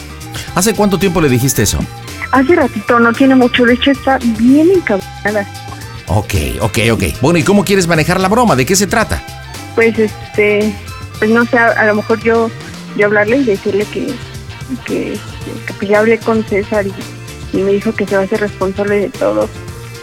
[0.55, 1.79] ¿Hace cuánto tiempo le dijiste eso?
[2.31, 5.47] Hace ratito, no tiene mucho, de hecho está bien encabronada.
[6.07, 7.03] Ok, ok, ok.
[7.21, 8.55] Bueno, ¿y cómo quieres manejar la broma?
[8.55, 9.21] ¿De qué se trata?
[9.75, 10.73] Pues este,
[11.19, 12.49] pues no sé, a, a lo mejor yo,
[12.95, 14.13] yo hablarle y decirle que,
[14.85, 15.17] que,
[15.79, 18.99] que ya hablé con César y, y me dijo que se va a hacer responsable
[18.99, 19.49] de todo.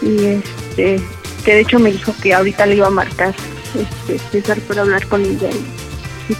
[0.02, 1.00] Y este,
[1.44, 3.34] que de hecho me dijo que ahorita le iba a marcar
[3.78, 5.83] este, César para hablar con ella y,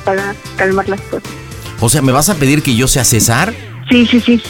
[0.05, 1.29] para calmar las cosas.
[1.81, 3.55] O sea, ¿me vas a pedir que yo sea César?
[3.91, 4.43] Sí, sí, sí.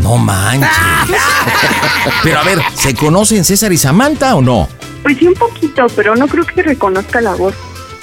[0.00, 0.70] No manches.
[2.22, 4.68] Pero a ver, ¿se conocen César y Samantha o no?
[5.02, 7.54] Pues sí, un poquito, pero no creo que reconozca la voz.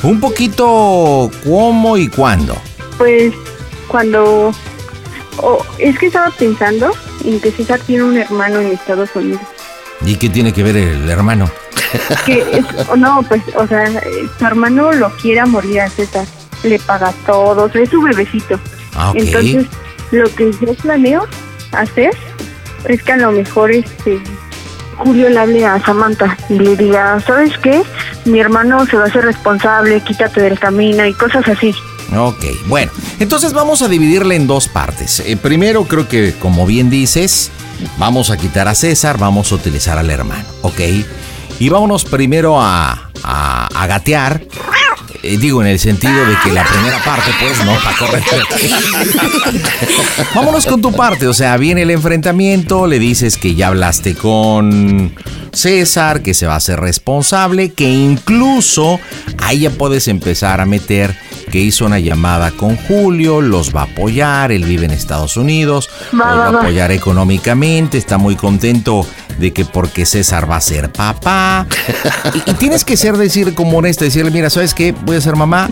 [0.02, 2.58] Un poquito cómo y cuándo.
[2.98, 3.34] Pues
[3.88, 4.54] cuando...
[5.38, 6.94] o es que estaba pensando
[7.24, 9.42] en que César tiene un hermano en Estados Unidos.
[10.06, 11.50] ¿Y qué tiene que ver el hermano?
[12.26, 12.66] Que es,
[12.98, 16.26] no, pues, o sea, eh, su hermano lo quiere a morir a César.
[16.64, 18.60] Le paga todo, es su bebecito.
[18.96, 19.12] Ah.
[19.16, 19.66] Entonces,
[20.12, 21.28] lo que yo planeo
[21.72, 22.12] hacer
[22.86, 24.20] es que a lo mejor este
[24.98, 27.84] Julio le hable a Samantha y le diga, ¿sabes qué?
[28.26, 31.76] Mi hermano se va a hacer responsable, quítate del camino y cosas así.
[32.16, 35.22] Ok, bueno, entonces vamos a dividirla en dos partes.
[35.26, 37.52] Eh, primero, creo que, como bien dices,
[37.98, 40.80] vamos a quitar a César, vamos a utilizar al hermano, ¿ok?
[41.60, 44.42] Y vámonos primero a, a, a gatear.
[45.26, 48.44] Eh, digo, en el sentido de que la primera parte, pues, no, para corregir.
[50.36, 55.16] Vámonos con tu parte, o sea, viene el enfrentamiento, le dices que ya hablaste con
[55.52, 59.00] César, que se va a hacer responsable, que incluso
[59.40, 61.18] ahí ya puedes empezar a meter
[61.52, 65.90] que hizo una llamada con Julio, los va a apoyar, él vive en Estados Unidos,
[66.14, 69.08] Va, los va, va a apoyar económicamente, está muy contento
[69.38, 71.68] de que porque César va a ser papá.
[72.34, 74.94] Y, y tienes que ser decir como honesto, decirle, mira, ¿sabes qué?
[75.04, 75.70] Voy a ser mamá.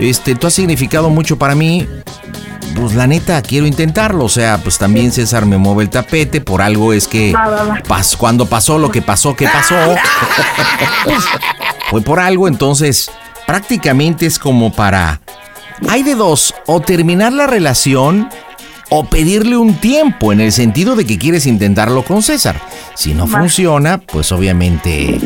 [0.00, 1.86] Este, tú has significado mucho para mí.
[2.74, 4.24] Pues la neta, quiero intentarlo.
[4.24, 6.40] O sea, pues también César me mueve el tapete.
[6.40, 7.82] Por algo es que Va, va, va.
[7.82, 9.76] pas- cuando pasó lo que pasó, que pasó,
[11.04, 11.24] pues,
[11.90, 12.48] fue por algo.
[12.48, 13.10] Entonces,
[13.46, 15.20] prácticamente es como para...
[15.88, 18.28] Hay de dos, o terminar la relación
[18.90, 22.60] o pedirle un tiempo en el sentido de que quieres intentarlo con César.
[22.94, 25.18] Si no funciona, pues obviamente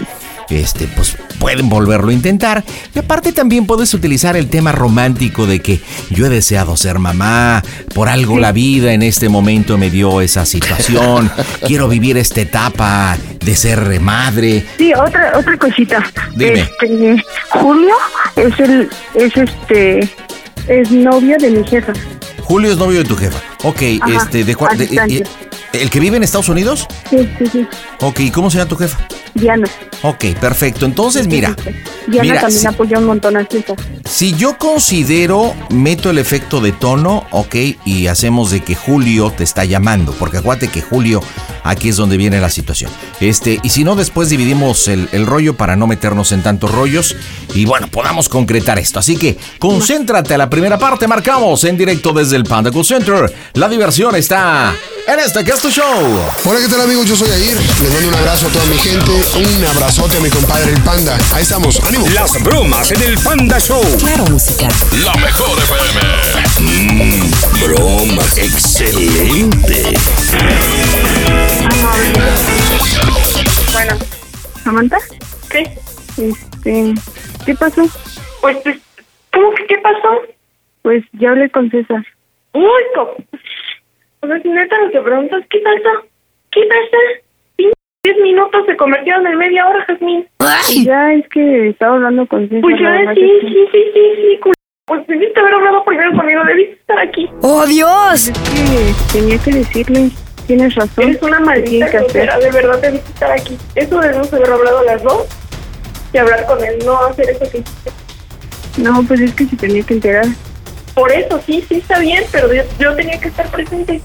[0.50, 2.64] este pues pueden volverlo a intentar.
[2.94, 5.80] Y aparte también puedes utilizar el tema romántico de que
[6.10, 7.62] yo he deseado ser mamá,
[7.94, 11.30] por algo la vida en este momento me dio esa situación,
[11.66, 14.64] quiero vivir esta etapa de ser madre.
[14.78, 16.04] Sí, otra otra cosita.
[16.34, 16.60] Dime.
[16.60, 17.94] Este, Julio
[18.36, 20.08] es el es este
[20.68, 21.92] es novio de mi jefa.
[22.48, 23.38] Julio es novio de tu jefa.
[23.62, 24.84] Ok, Ajá, este de, cua- a de-
[25.18, 25.22] eh,
[25.74, 26.86] el que vive en Estados Unidos?
[27.10, 27.68] Sí, sí, sí.
[28.00, 28.96] Ok, ¿cómo se llama tu jefa?
[29.34, 29.68] Diana.
[30.02, 30.86] Ok, perfecto.
[30.86, 31.54] Entonces, mira,
[32.06, 33.76] Diana mira, también si- apoyó un montón a César.
[34.08, 37.54] Si yo considero, meto el efecto de tono, ok,
[37.84, 41.20] y hacemos de que Julio te está llamando, porque acuérdate que Julio,
[41.64, 42.90] aquí es donde viene la situación.
[43.20, 47.16] Este, y si no, después dividimos el, el rollo para no meternos en tantos rollos
[47.54, 48.98] y bueno, podamos concretar esto.
[48.98, 53.32] Así que concéntrate a la primera parte, marcamos en directo desde el Panda Cool Center.
[53.54, 54.74] La diversión está
[55.06, 55.84] en este que es tu show.
[56.46, 57.06] Hola, ¿qué tal amigos?
[57.06, 57.56] Yo soy Air.
[57.82, 59.12] Les mando un abrazo a toda mi gente.
[59.36, 61.16] Un abrazote, a mi compadre, el Panda.
[61.34, 62.06] Ahí estamos, ánimo.
[62.14, 63.82] Las bromas en el Panda Show.
[63.98, 64.68] Claro, música.
[65.04, 66.00] La mejor FM.
[66.60, 67.30] Mm,
[67.64, 69.98] broma, excelente.
[73.72, 73.98] Bueno,
[74.64, 74.98] Samantha.
[75.50, 75.78] ¿Qué?
[76.16, 76.94] Este,
[77.44, 77.82] ¿qué pasó?
[78.40, 78.78] Pues, pues,
[79.32, 80.22] ¿cómo que qué pasó?
[80.82, 82.04] Pues ya hablé con César.
[82.54, 83.14] Uy, ¿cómo?
[84.20, 86.06] O sea, si neta lo que preguntas, ¿qué pasa?
[86.50, 87.27] ¿Qué pasa?
[88.08, 90.26] 10 minutos se convirtieron en media hora, Jazmín.
[90.38, 90.84] Ay.
[90.84, 92.62] Ya es que estaba hablando con César.
[92.62, 94.52] Pues ya, sí, sí, sí, sí, sí, sí,
[94.86, 97.28] pues debiste haber hablado primero conmigo, debiste estar aquí.
[97.42, 98.28] ¡Oh, Dios!
[98.28, 100.10] Es que tenía que decirle,
[100.46, 101.04] tienes razón.
[101.04, 103.58] Eres una maldita de verdad debiste estar aquí.
[103.74, 105.26] Eso de no haber hablado las dos
[106.14, 107.90] y hablar con él, no hacer eso que hiciste.
[108.78, 110.24] No, pues es que se tenía que enterar.
[110.94, 114.00] Por eso, sí, sí está bien, pero yo, yo tenía que estar presente.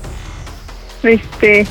[1.03, 1.65] Este,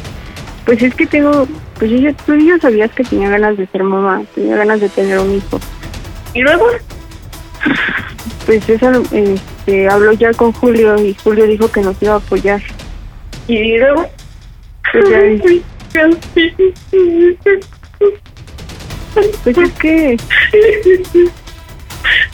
[0.65, 1.47] pues es que tengo
[1.83, 4.89] pues yo, ya- tú ya sabías que tenía ganas de ser mamá, tenía ganas de
[4.89, 5.59] tener un hijo.
[6.33, 6.65] ¿Y luego?
[8.47, 12.63] Pues César este, habló ya con Julio y Julio dijo que nos iba a apoyar.
[13.49, 14.07] ¿Y luego?
[14.93, 15.19] Pues ya.
[19.45, 20.17] Pues es que,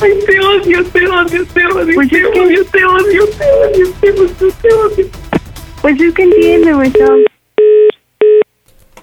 [0.00, 3.50] Ay, te odio, te odio, te odio, Pues te es que- odio, te odio, te
[3.50, 5.06] odio, te odio, te odio.
[5.82, 6.92] pues es que entiende, güey.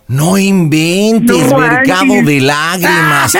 [0.07, 3.39] No inventes, No mercado de lágrimas, tú.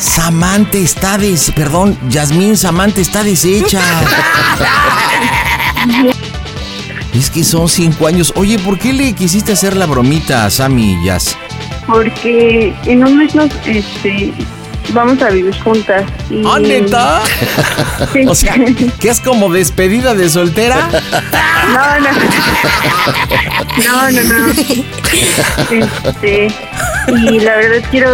[0.00, 1.52] Samantha está des...
[1.52, 3.80] Perdón, Yasmín Samantha está deshecha.
[7.14, 8.32] Es que son cinco años.
[8.34, 11.36] Oye, ¿por qué le quisiste hacer la bromita a Sammy y Yas?
[11.86, 14.34] Porque en un mes nos, este,
[14.92, 16.04] vamos a vivir juntas.
[16.30, 17.22] Y, ¿Ah, neta?
[18.12, 18.24] Sí.
[18.28, 18.54] O sea,
[19.00, 20.88] ¿que es como despedida de soltera?
[21.72, 22.08] No, no.
[23.84, 24.52] No, no, no.
[25.70, 26.48] Este,
[27.08, 28.10] y la verdad quiero,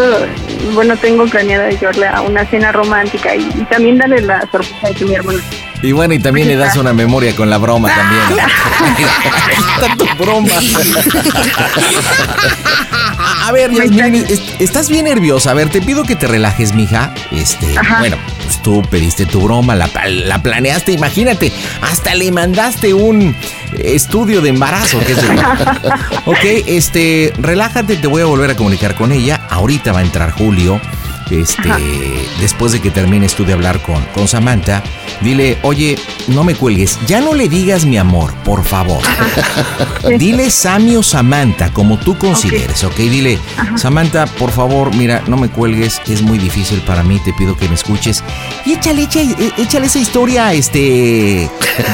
[0.72, 4.94] bueno, tengo planeada llevarle a una cena romántica y, y también darle la sorpresa de
[4.94, 5.38] que mi hermano.
[5.82, 8.46] Y bueno, y también le das una memoria con la broma también.
[10.18, 10.54] Broma.
[13.50, 15.50] A ver, Yasmín, es- estás bien nerviosa.
[15.50, 17.12] A ver, te pido que te relajes, mija.
[17.32, 17.98] Este, Ajá.
[17.98, 23.34] bueno, pues tú pediste tu broma, la, la planeaste, imagínate, hasta le mandaste un
[23.76, 25.42] estudio de embarazo, qué sé yo.
[26.26, 29.40] Ok, este, relájate, te voy a volver a comunicar con ella.
[29.50, 30.80] Ahorita va a entrar Julio.
[31.30, 31.70] Este,
[32.40, 34.82] después de que termines tú de hablar con, con Samantha,
[35.20, 39.02] dile, oye, no me cuelgues, ya no le digas mi amor, por favor.
[40.18, 42.96] dile Sammy o Samantha, como tú consideres, ¿ok?
[42.96, 43.38] Dile,
[43.76, 47.68] Samantha, por favor, mira, no me cuelgues, es muy difícil para mí, te pido que
[47.68, 48.22] me escuches.
[48.64, 50.80] Y échale, échale, échale esa historia, este,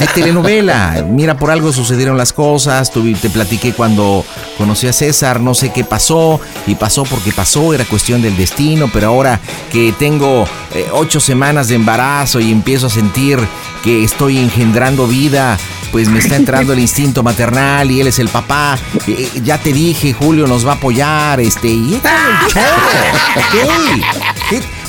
[0.01, 1.05] de telenovela.
[1.09, 4.25] Mira, por algo sucedieron las cosas, tú, te platiqué cuando
[4.59, 8.91] conocí a César, no sé qué pasó, y pasó porque pasó, era cuestión del destino,
[8.93, 9.26] pero ahora
[9.73, 13.39] que tengo eh, ocho semanas de embarazo y empiezo a sentir
[13.83, 15.57] que estoy engendrando vida,
[15.93, 18.79] pues me está entrando el instinto maternal y él es el papá.
[19.07, 22.01] Eh, ya te dije, Julio nos va a apoyar, este, y.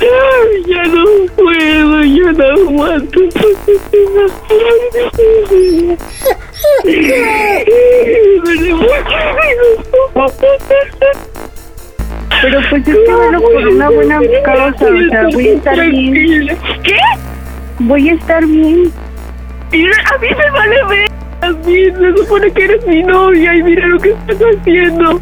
[0.00, 1.04] Ay, ya no
[1.36, 3.20] puedo, ya no aguanto.
[12.42, 16.48] Pero pues es que bueno, por una buena causa, o sea, voy a estar bien.
[16.82, 16.96] ¿Qué?
[17.78, 18.92] Voy a estar bien.
[19.70, 21.10] Mira, a mí me vale ver.
[21.42, 25.20] A mí se supone que eres mi novia y mira lo que estás haciendo.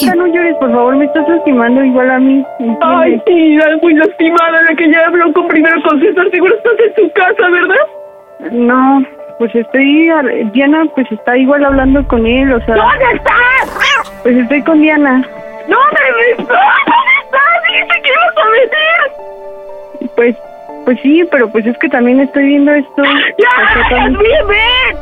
[0.00, 2.44] Ya no llores, por favor, me estás lastimando igual a mí.
[2.80, 3.22] Ay, ¿entiendes?
[3.26, 6.30] sí, la muy lastimada, la que ya habló con primero con César.
[6.30, 8.50] Seguro estás en tu casa, ¿verdad?
[8.50, 9.02] No,
[9.38, 10.10] pues estoy,
[10.52, 12.76] Diana pues está igual hablando con él, o sea.
[12.76, 14.12] ¿Dónde estás?
[14.22, 15.22] Pues estoy con Diana.
[15.68, 16.46] ¿Dónde estás?
[16.48, 17.62] ¿Dónde estás?
[17.68, 20.10] Dijiste que ibas a venir.
[20.16, 20.36] Pues,
[20.84, 23.02] pues sí, pero pues es que también estoy viendo esto.
[23.38, 23.88] ¡Ya!
[23.88, 24.96] también- ¡Bien, ven!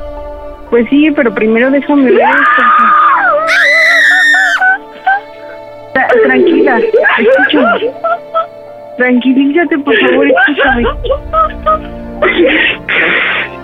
[0.71, 2.63] Pues sí, pero primero déjame ver esto.
[5.95, 6.81] Tra- Tranquila,
[7.19, 7.91] escúchame.
[8.97, 10.85] Tranquilízate, por favor, escúchame.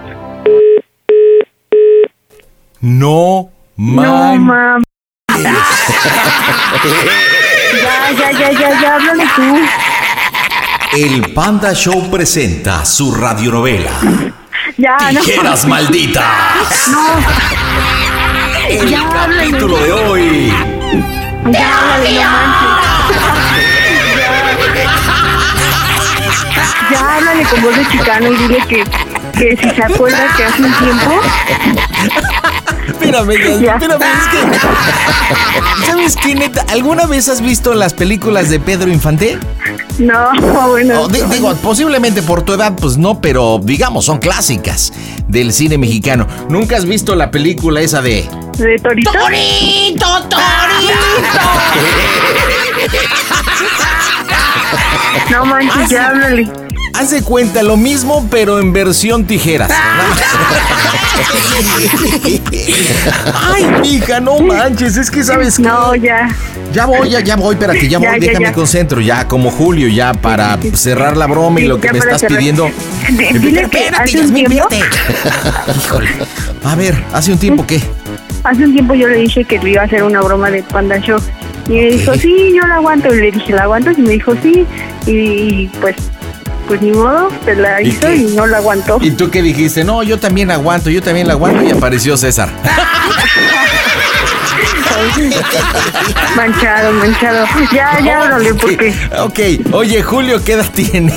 [2.80, 4.02] No, No,
[4.36, 4.42] man.
[4.44, 4.82] mam.
[7.82, 9.58] Ya, ya, ya, ya, ya, háblale tú.
[10.96, 13.90] El Panda Show presenta su radionovela.
[14.78, 15.20] Ya, no.
[15.20, 16.24] Tijeras malditas.
[16.90, 17.06] No.
[18.68, 19.50] El Ya, háblale.
[19.50, 20.54] capítulo de hoy.
[21.50, 22.70] Ya, háblale, no manches.
[26.56, 28.84] Ya, ya háblale con voz de chicano y dile que,
[29.38, 31.20] que si se acuerda que hace un tiempo.
[32.86, 35.86] Espérame, espérame, es que.
[35.86, 36.64] ¿Sabes qué, neta?
[36.70, 39.38] ¿Alguna vez has visto las películas de Pedro Infante?
[39.98, 41.00] No, bueno.
[41.02, 44.92] Oh, di- digo, posiblemente por tu edad, pues no, pero digamos, son clásicas
[45.26, 46.26] del cine mexicano.
[46.48, 48.28] ¿Nunca has visto la película esa de.
[48.58, 49.10] ¿De Torito?
[49.12, 50.06] ¡Torito,
[55.30, 56.48] No manches, ya háblale.
[56.98, 59.70] Haz de cuenta lo mismo, pero en versión tijeras.
[63.34, 66.28] Ay, mija, no manches, es que sabes No, ya.
[66.72, 68.52] Ya voy, ya, ya voy, espérate, ya voy, Ya, déjame ya.
[68.52, 72.20] concentro, ya como Julio, ya para cerrar la broma y Sí, lo que me estás
[72.20, 72.38] cerrar.
[72.38, 72.70] pidiendo.
[73.10, 74.68] D- Dile que Espérate, hace un Yasmín, tiempo,
[75.76, 76.08] Híjole.
[76.64, 77.80] A ver, ¿hace un tiempo qué?
[78.44, 81.18] hace un tiempo yo le dije que iba a hacer una broma de Panda Show.
[81.68, 83.12] Y me dijo, sí, yo la aguanto.
[83.12, 83.98] Y le dije, ¿la aguantas?
[83.98, 84.64] Y me dijo, sí.
[85.06, 85.96] Y pues,
[86.66, 88.16] pues ni modo, se la ¿Y hizo qué?
[88.16, 88.98] y no la aguantó.
[89.00, 89.84] ¿Y tú qué dijiste?
[89.84, 92.48] No, yo también aguanto, yo también la aguanto y apareció César.
[96.36, 97.46] manchado, manchado.
[97.72, 101.12] Ya, ya, órale, porque Ok, oye, Julio, ¿qué edad tiene?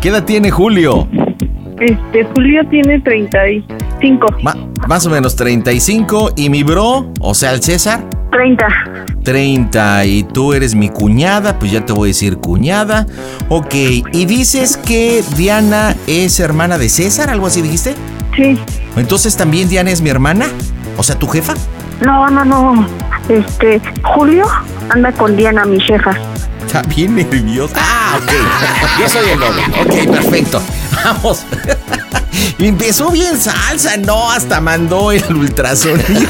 [0.00, 1.08] ¿Qué edad tiene Julio?
[1.80, 4.26] este Julio tiene 35.
[4.42, 4.56] Ma-
[4.88, 8.66] más o menos 35 y mi bro, o sea, el César, 30.
[9.22, 13.06] 30 y tú eres mi cuñada, pues ya te voy a decir cuñada.
[13.48, 17.94] Ok, y dices que Diana es hermana de César, algo así dijiste.
[18.36, 18.58] Sí.
[18.96, 20.46] Entonces también Diana es mi hermana,
[20.96, 21.54] o sea, tu jefa.
[22.00, 22.86] No, no, no.
[23.28, 24.46] Este, Julio
[24.90, 26.16] anda con Diana, mi jefa.
[26.66, 27.74] Está bien nerviosa.
[27.78, 29.00] Ah, ok.
[29.00, 29.62] Yo soy el novio.
[29.82, 30.62] Ok, perfecto.
[31.04, 31.44] Vamos.
[32.58, 36.28] Empezó bien salsa, no, hasta mandó el ultrasonido.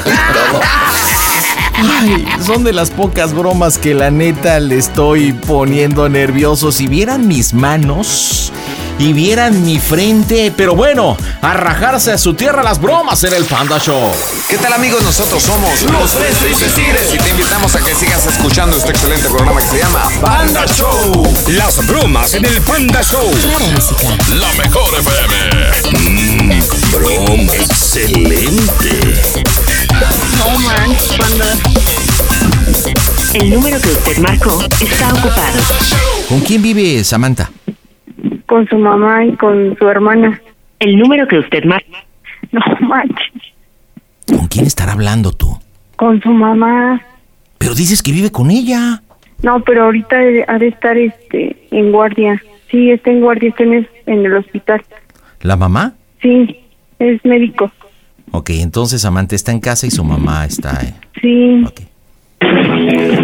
[1.81, 6.71] Ay, son de las pocas bromas que la neta le estoy poniendo nervioso.
[6.71, 8.51] Si vieran mis manos
[8.97, 13.45] y vieran mi frente, pero bueno, a rajarse a su tierra las bromas en el
[13.45, 14.11] Panda Show.
[14.49, 15.01] ¿Qué tal amigos?
[15.03, 17.13] Nosotros somos Los Tres Tristes Tigres.
[17.13, 21.23] y te invitamos a que sigas escuchando este excelente programa que se llama Panda Show.
[21.47, 23.31] Las bromas en el Panda Show.
[24.35, 25.97] La mejor FM.
[25.97, 26.59] Mmm,
[26.91, 29.68] broma excelente.
[33.33, 35.59] El número que usted marcó está ocupado.
[36.27, 37.49] ¿Con quién vive Samantha?
[38.45, 40.41] Con su mamá y con su hermana.
[40.79, 41.91] El número que usted marcó.
[42.51, 43.31] No manches.
[44.27, 45.57] ¿Con quién estará hablando tú?
[45.95, 47.01] Con su mamá.
[47.57, 49.01] Pero dices que vive con ella.
[49.41, 52.41] No, pero ahorita ha de estar este en guardia.
[52.69, 54.83] Sí, está en guardia, está en, es- en el hospital.
[55.41, 55.93] ¿La mamá?
[56.21, 56.59] Sí,
[56.99, 57.71] es médico.
[58.31, 60.79] Ok, entonces Samantha está en casa y su mamá está...
[60.83, 60.93] eh.
[61.21, 61.65] Sí.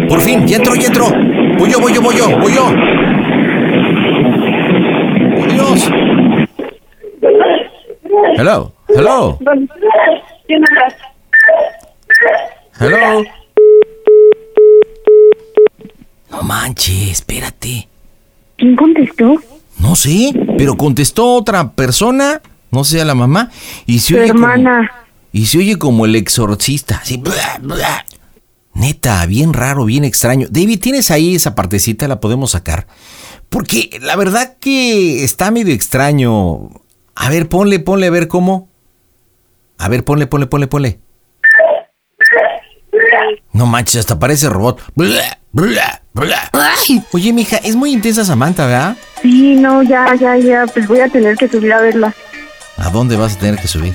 [0.08, 1.06] Por fin, ya entró, ya entró.
[1.58, 2.66] Voy yo, voy yo, voy yo, voy yo.
[5.38, 5.90] ¡Oh, Dios!
[8.38, 9.38] Hello, hello,
[12.78, 13.24] hello.
[16.30, 17.88] No manches, espérate.
[18.56, 19.36] ¿Quién contestó?
[19.78, 22.40] No sé, pero contestó otra persona,
[22.70, 23.50] no sé a la mamá,
[23.86, 24.90] y se oye como- hermana.
[25.32, 27.16] y se oye como el exorcista, así.
[27.16, 28.04] bla, bla.
[28.74, 30.48] Neta, bien raro, bien extraño.
[30.50, 32.08] David, ¿tienes ahí esa partecita?
[32.08, 32.86] ¿La podemos sacar?
[33.48, 36.68] Porque la verdad que está medio extraño.
[37.14, 38.68] A ver, ponle, ponle, a ver cómo.
[39.78, 41.00] A ver, ponle, ponle, ponle, ponle.
[43.52, 44.82] No manches, hasta parece robot.
[44.94, 46.50] Bla, bla, bla.
[47.12, 48.96] Oye, mija, es muy intensa Samantha, ¿verdad?
[49.22, 50.66] Sí, no, ya, ya, ya.
[50.66, 52.14] Pues voy a tener que subir a verla.
[52.76, 53.94] ¿A dónde vas a tener que subir?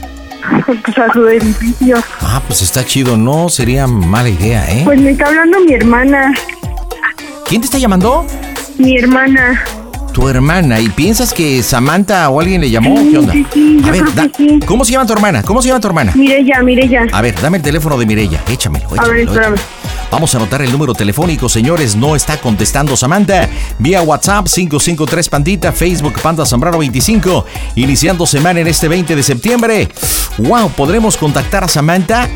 [0.66, 1.98] Pues a su edificio.
[2.22, 4.82] Ah, pues está chido, no sería mala idea, ¿eh?
[4.86, 6.34] Pues me está hablando mi hermana.
[7.48, 8.26] ¿Quién te está llamando?
[8.78, 9.64] Mi hermana.
[10.14, 10.80] Tu hermana.
[10.82, 12.98] ¿Y piensas que Samantha o alguien le llamó?
[12.98, 13.34] Sí, ¿Qué onda?
[13.34, 14.60] sí, sí, yo a ver, creo da- que sí.
[14.66, 15.42] ¿cómo se llama tu hermana?
[15.44, 16.12] ¿Cómo se llama tu hermana?
[16.16, 17.08] Mirella, Mirella.
[17.14, 18.42] A ver, dame el teléfono de Mirella.
[18.50, 19.54] Échamelo, A ver, échamelo, espérame.
[19.56, 19.62] échamelo.
[20.12, 21.96] Vamos a anotar el número telefónico, señores.
[21.96, 23.48] No está contestando Samantha.
[23.80, 27.46] Vía WhatsApp 553 Pandita, Facebook Panda Zambrano 25.
[27.76, 29.88] Iniciando semana en este 20 de septiembre.
[30.40, 32.28] Wow, ¿podremos contactar a Samantha?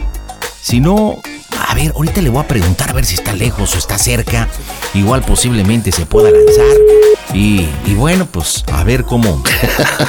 [0.65, 1.21] Si no,
[1.69, 4.47] a ver, ahorita le voy a preguntar a ver si está lejos o está cerca.
[4.95, 6.65] Igual posiblemente se pueda lanzar.
[7.35, 9.43] Y, y bueno, pues a ver cómo,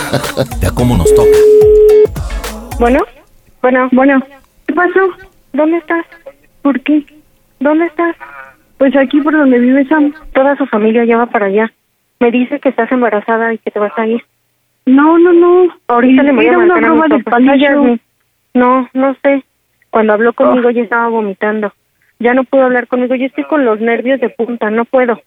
[0.66, 1.36] a cómo nos toca.
[2.80, 3.00] Bueno,
[3.60, 4.22] bueno, bueno.
[4.66, 5.00] ¿Qué pasó?
[5.52, 6.06] ¿Dónde estás?
[6.62, 7.04] ¿Por qué?
[7.60, 8.16] ¿Dónde estás?
[8.78, 10.14] Pues aquí por donde vive Sam.
[10.32, 11.70] Toda su familia ya va para allá.
[12.18, 14.24] Me dice que estás embarazada y que te vas a ir.
[14.86, 15.76] No, no, no.
[15.86, 17.36] Ahorita le voy a marcar a broma mi del papá.
[17.36, 17.52] palillo.
[17.52, 18.00] Cállate.
[18.54, 19.44] No, no sé.
[19.90, 21.72] Cuando habló conmigo ya estaba vomitando.
[22.18, 23.14] Ya no puedo hablar conmigo.
[23.14, 24.70] Yo estoy con los nervios de punta.
[24.70, 25.20] No puedo.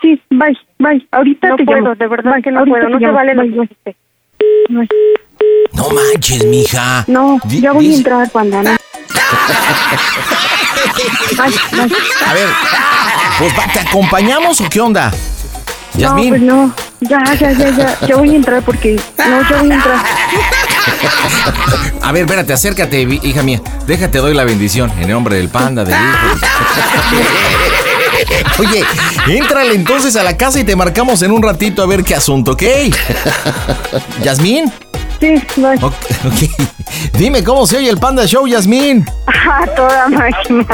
[0.00, 1.06] Sí, bye, bye.
[1.12, 1.94] Ahorita No te puedo, llamo.
[1.94, 2.84] de verdad Bye, que no puedo.
[2.86, 3.12] te No llamo.
[3.14, 3.68] vale lo Bye, que bye.
[3.68, 3.96] dijiste.
[4.68, 4.88] Bye.
[5.74, 7.04] No manches, mija.
[7.06, 8.62] No, ya voy a entrar, panda.
[8.62, 8.70] ¿no?
[12.26, 12.48] A ver,
[13.38, 15.10] pues va, ¿te acompañamos o qué onda?
[15.94, 16.28] No, Yasmín.
[16.30, 16.74] pues no.
[17.00, 17.98] Ya, ya, ya, ya.
[18.06, 18.96] Ya voy a entrar porque.
[19.18, 19.96] No, ya voy a entrar.
[22.02, 23.60] A ver, espérate, acércate, hija mía.
[23.86, 24.90] Déjate, doy la bendición.
[24.96, 26.46] En el nombre del panda, del hijo.
[28.58, 28.84] Oye,
[29.28, 32.52] éntrale entonces a la casa y te marcamos en un ratito a ver qué asunto,
[32.52, 32.62] ¿ok?
[34.22, 34.72] ¿Yasmín?
[35.20, 35.76] Sí, bye.
[35.80, 35.94] Ok,
[36.26, 36.68] ok.
[37.16, 39.06] Dime cómo se oye el Panda Show, Yasmín.
[39.26, 40.66] A toda máquina.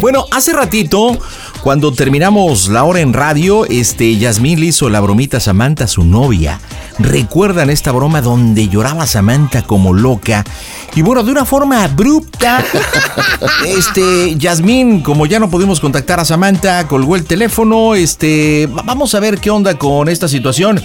[0.00, 1.18] Bueno, hace ratito,
[1.62, 6.02] cuando terminamos la hora en radio, este Yasmín le hizo la bromita a Samantha, su
[6.04, 6.58] novia.
[6.98, 10.44] ¿Recuerdan esta broma donde lloraba Samantha como loca?
[10.96, 12.64] Y bueno, de una forma abrupta,
[13.66, 17.94] este Yasmín, como ya no pudimos contactar a Samantha, colgó el teléfono.
[17.94, 20.82] Este, va- vamos a ver qué onda con esta situación.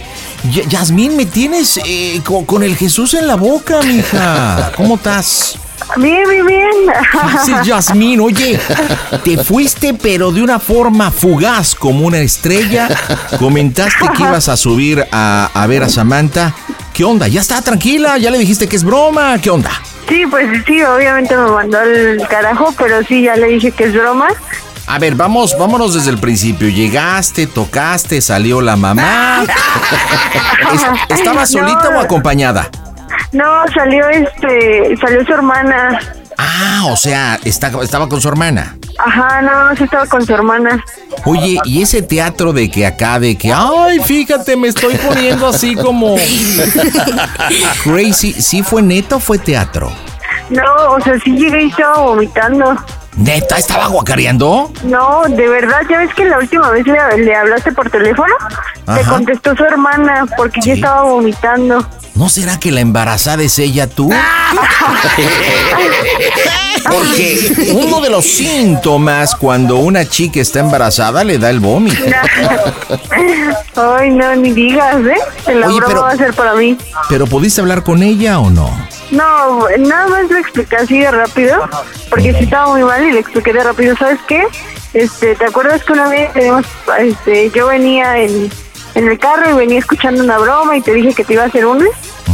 [0.53, 4.71] Y- Yasmín, me tienes eh, co- con el Jesús en la boca, mija.
[4.77, 5.57] ¿Cómo estás?
[5.97, 6.71] Bien, bien, bien.
[7.45, 8.59] Sí, Yasmín, oye,
[9.23, 12.89] te fuiste pero de una forma fugaz como una estrella.
[13.39, 16.53] Comentaste que ibas a subir a, a ver a Samantha.
[16.93, 17.27] ¿Qué onda?
[17.27, 18.17] ¿Ya está tranquila?
[18.17, 19.37] ¿Ya le dijiste que es broma?
[19.39, 19.71] ¿Qué onda?
[20.09, 23.93] Sí, pues sí, obviamente me mandó al carajo, pero sí, ya le dije que es
[23.93, 24.27] broma.
[24.87, 26.69] A ver, vamos, vámonos desde el principio.
[26.69, 29.43] Llegaste, tocaste, salió la mamá.
[31.09, 32.69] Es- ¿Estaba solita o acompañada?
[33.31, 35.99] No, salió este, salió su hermana.
[36.37, 38.77] Ah, o sea, está- estaba con su hermana.
[38.99, 40.83] Ajá, no, sí estaba con su hermana.
[41.25, 45.75] Oye, y ese teatro de que acá, de que, ay, fíjate, me estoy poniendo así
[45.75, 46.15] como
[47.83, 49.91] crazy, ¿sí fue neta o fue teatro?
[50.49, 52.75] No, o sea, sí llegué y estaba vomitando.
[53.17, 54.71] ¿Neta estaba guacareando?
[54.83, 58.33] No, de verdad, ya ves que la última vez le, le hablaste por teléfono,
[58.95, 61.85] te contestó su hermana porque yo estaba vomitando.
[62.17, 64.09] ¿No será que la embarazada es ella tú?
[66.89, 71.97] Porque uno de los síntomas cuando una chica está embarazada le da el vómito.
[73.75, 75.51] Ay, no, ni digas, ¿eh?
[75.53, 76.75] La Oye, broma pero- va a ser para mí.
[77.09, 78.69] ¿Pero pudiste hablar con ella o no?
[79.11, 81.69] No, nada más le expliqué así de rápido,
[82.09, 83.95] porque sí estaba muy mal y le expliqué de rápido.
[83.97, 84.43] ¿Sabes qué?
[84.93, 86.65] Este, ¿te acuerdas que una vez teníamos,
[86.99, 88.49] este, yo venía en,
[88.95, 91.47] en el carro y venía escuchando una broma y te dije que te iba a
[91.47, 91.85] hacer una?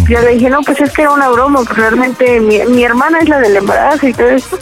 [0.10, 3.20] Yo le dije, no, pues es que era una broma, pues realmente mi, mi hermana
[3.22, 4.58] es la del embarazo y todo eso.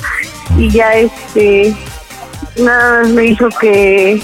[0.57, 1.75] Y ya, este,
[2.59, 4.21] nada más me dijo que,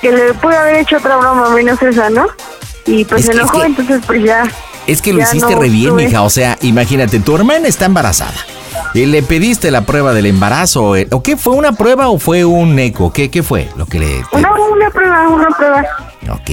[0.00, 2.26] que le pude haber hecho otra broma menos esa, ¿no?
[2.86, 4.44] Y pues Es se enojó, que- entonces pues ya.
[4.86, 6.22] Es que lo hiciste no re bien, tuve- mija.
[6.22, 8.34] O sea, imagínate, tu hermana está embarazada.
[8.92, 10.94] Y le pediste la prueba del embarazo.
[10.94, 11.36] eh, ¿O qué?
[11.36, 13.12] ¿Fue una prueba o fue un eco?
[13.12, 14.22] ¿Qué, qué fue lo que le...
[14.32, 15.84] Una, una prueba, una prueba.
[16.30, 16.50] Ok.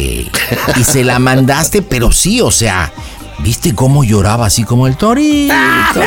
[0.78, 2.92] Y se la mandaste, pero sí, o sea,
[3.40, 5.54] ¿viste cómo lloraba así como el torito?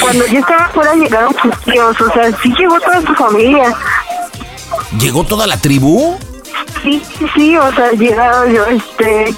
[0.00, 3.74] Cuando yo estaba fuera llegaron sus tíos, o sea, sí llegó toda su familia.
[4.98, 6.18] ¿Llegó toda la tribu?
[6.82, 9.34] Sí, sí, sí, o sea, llegaron, yo, este,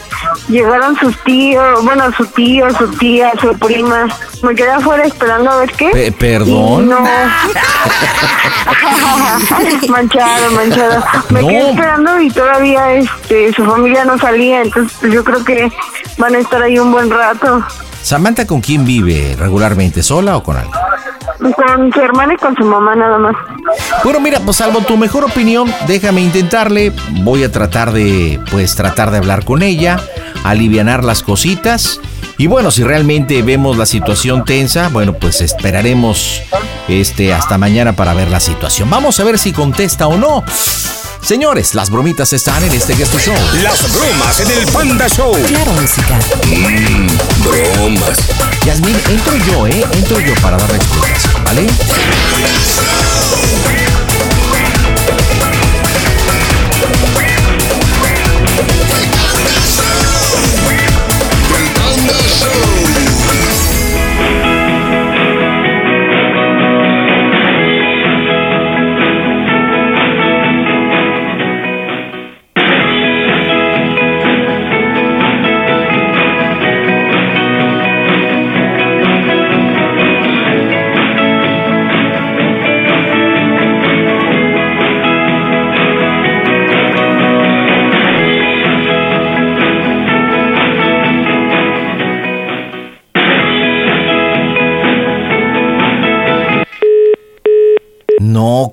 [0.48, 4.06] llegaron sus tíos, bueno, su tío, su tía, su prima.
[4.42, 5.88] Me quedé afuera esperando a ver qué.
[5.90, 6.84] Pe- ¿Perdón?
[6.84, 7.00] Y No.
[9.88, 11.04] manchado, manchado.
[11.30, 11.48] Me No.
[11.48, 15.70] quedé esperando y todavía, este, su familia no salía, entonces pues, yo creo que
[16.18, 17.62] van a estar ahí un buen rato.
[18.02, 20.02] ¿Samantha con quién vive regularmente?
[20.02, 20.74] ¿Sola o con alguien?
[21.42, 23.34] Con su hermana y con su mamá nada más.
[24.04, 26.92] Bueno, mira, pues salvo tu mejor opinión, déjame intentarle.
[27.22, 30.00] Voy a tratar de, pues, tratar de hablar con ella,
[30.44, 32.00] alivianar las cositas.
[32.38, 36.42] Y bueno, si realmente vemos la situación tensa, bueno, pues esperaremos
[36.88, 38.88] este hasta mañana para ver la situación.
[38.88, 40.44] Vamos a ver si contesta o no.
[41.22, 43.34] Señores, las bromitas están en este Guest Show.
[43.62, 45.32] Las bromas en el Panda Show.
[45.46, 46.18] Claro, música.
[46.48, 47.06] Mmm,
[47.44, 48.18] bromas.
[48.66, 49.84] Yasmín, entro yo, ¿eh?
[49.92, 51.32] Entro yo para dar la explicación,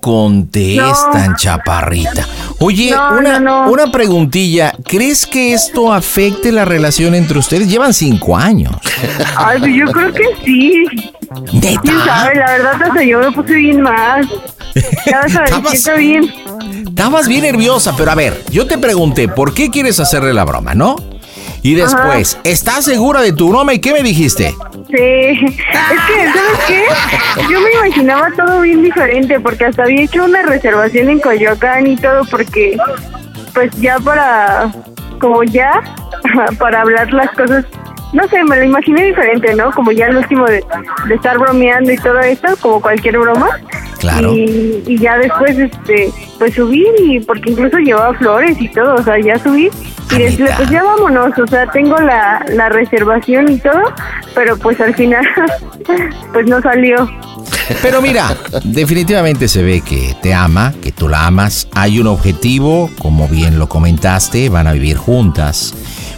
[0.10, 2.26] contestan, chaparrita.
[2.60, 4.74] Oye, No, una, no, una preguntilla.
[4.84, 7.70] ¿Crees que esto afecte la relación entre ustedes?
[7.70, 8.76] Llevan cinco años.
[9.36, 10.86] Ay, pues yo creo que sí.
[11.54, 11.82] ¿Neta?
[11.82, 12.36] ¿Quién sabe?
[12.36, 14.26] La verdad, hasta yo me puse bien más.
[15.06, 16.34] Ya vas a ver, Estabas- siento bien.
[16.88, 20.74] Estabas bien nerviosa, pero a ver, yo te pregunté, ¿por qué quieres hacerle la broma,
[20.74, 20.96] no?
[21.62, 24.56] Y después, ¿estás segura de tu broma y qué me dijiste?
[24.88, 26.84] Sí, es que, ¿sabes qué?
[27.52, 31.96] Yo me imaginaba todo bien diferente porque hasta había hecho una reservación en Coyoacán y
[31.98, 32.78] todo porque,
[33.54, 34.72] pues ya para,
[35.20, 35.82] como ya,
[36.58, 37.66] para hablar las cosas,
[38.14, 39.72] no sé, me lo imaginé diferente, ¿no?
[39.72, 40.64] Como ya el último de,
[41.08, 43.50] de estar bromeando y todo esto, como cualquier broma.
[44.00, 44.34] Claro.
[44.34, 49.04] Y, y ya después, este, pues subí y porque incluso llevaba flores y todo, o
[49.04, 49.70] sea, ya subí
[50.12, 53.94] y decirle, pues ya vámonos, o sea, tengo la, la reservación y todo,
[54.34, 55.26] pero pues al final,
[56.34, 57.10] pues no salió.
[57.82, 61.68] Pero mira, definitivamente se ve que te ama, que tú la amas.
[61.74, 65.76] Hay un objetivo, como bien lo comentaste, van a vivir juntas.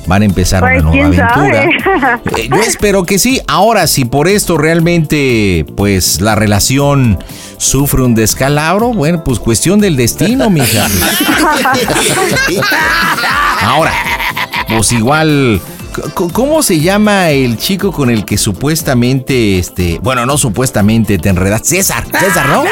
[0.07, 1.63] Van a empezar Pues una nueva aventura.
[1.93, 2.21] sabe.
[2.37, 3.39] Eh, Yo espero que sí.
[3.47, 7.19] Ahora, si por esto realmente, pues la relación
[7.57, 10.87] sufre un descalabro, bueno, pues cuestión del destino, mija.
[13.61, 13.93] Ahora,
[14.67, 15.61] pues igual.
[16.13, 21.63] ¿Cómo se llama el chico con el que supuestamente, este, bueno, no supuestamente te enredas?
[21.65, 22.63] César, César, ¿no?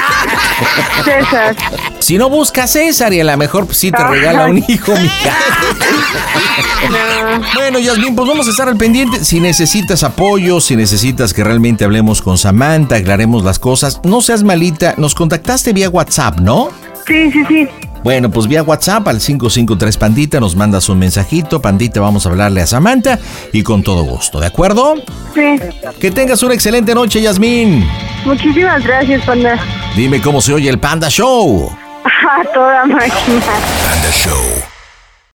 [1.03, 1.53] César.
[1.99, 4.93] Si no busca a César y a lo mejor pues, sí te regala un hijo,
[4.93, 5.35] mija.
[7.53, 9.23] Bueno, Yasmin, pues vamos a estar al pendiente.
[9.23, 14.43] Si necesitas apoyo, si necesitas que realmente hablemos con Samantha, aclaremos las cosas, no seas
[14.43, 14.95] malita.
[14.97, 16.69] Nos contactaste vía WhatsApp, ¿no?
[17.05, 17.67] Sí, sí, sí.
[18.03, 21.61] Bueno, pues vía WhatsApp al 553 Pandita nos mandas un mensajito.
[21.61, 23.19] Pandita, vamos a hablarle a Samantha
[23.51, 24.95] y con todo gusto, ¿de acuerdo?
[25.33, 25.59] Sí.
[25.99, 27.85] Que tengas una excelente noche, Yasmin.
[28.25, 29.59] Muchísimas gracias, panda.
[29.95, 31.69] Dime cómo se oye el Panda Show.
[32.05, 33.41] A toda máquina.
[33.83, 34.78] Panda Show.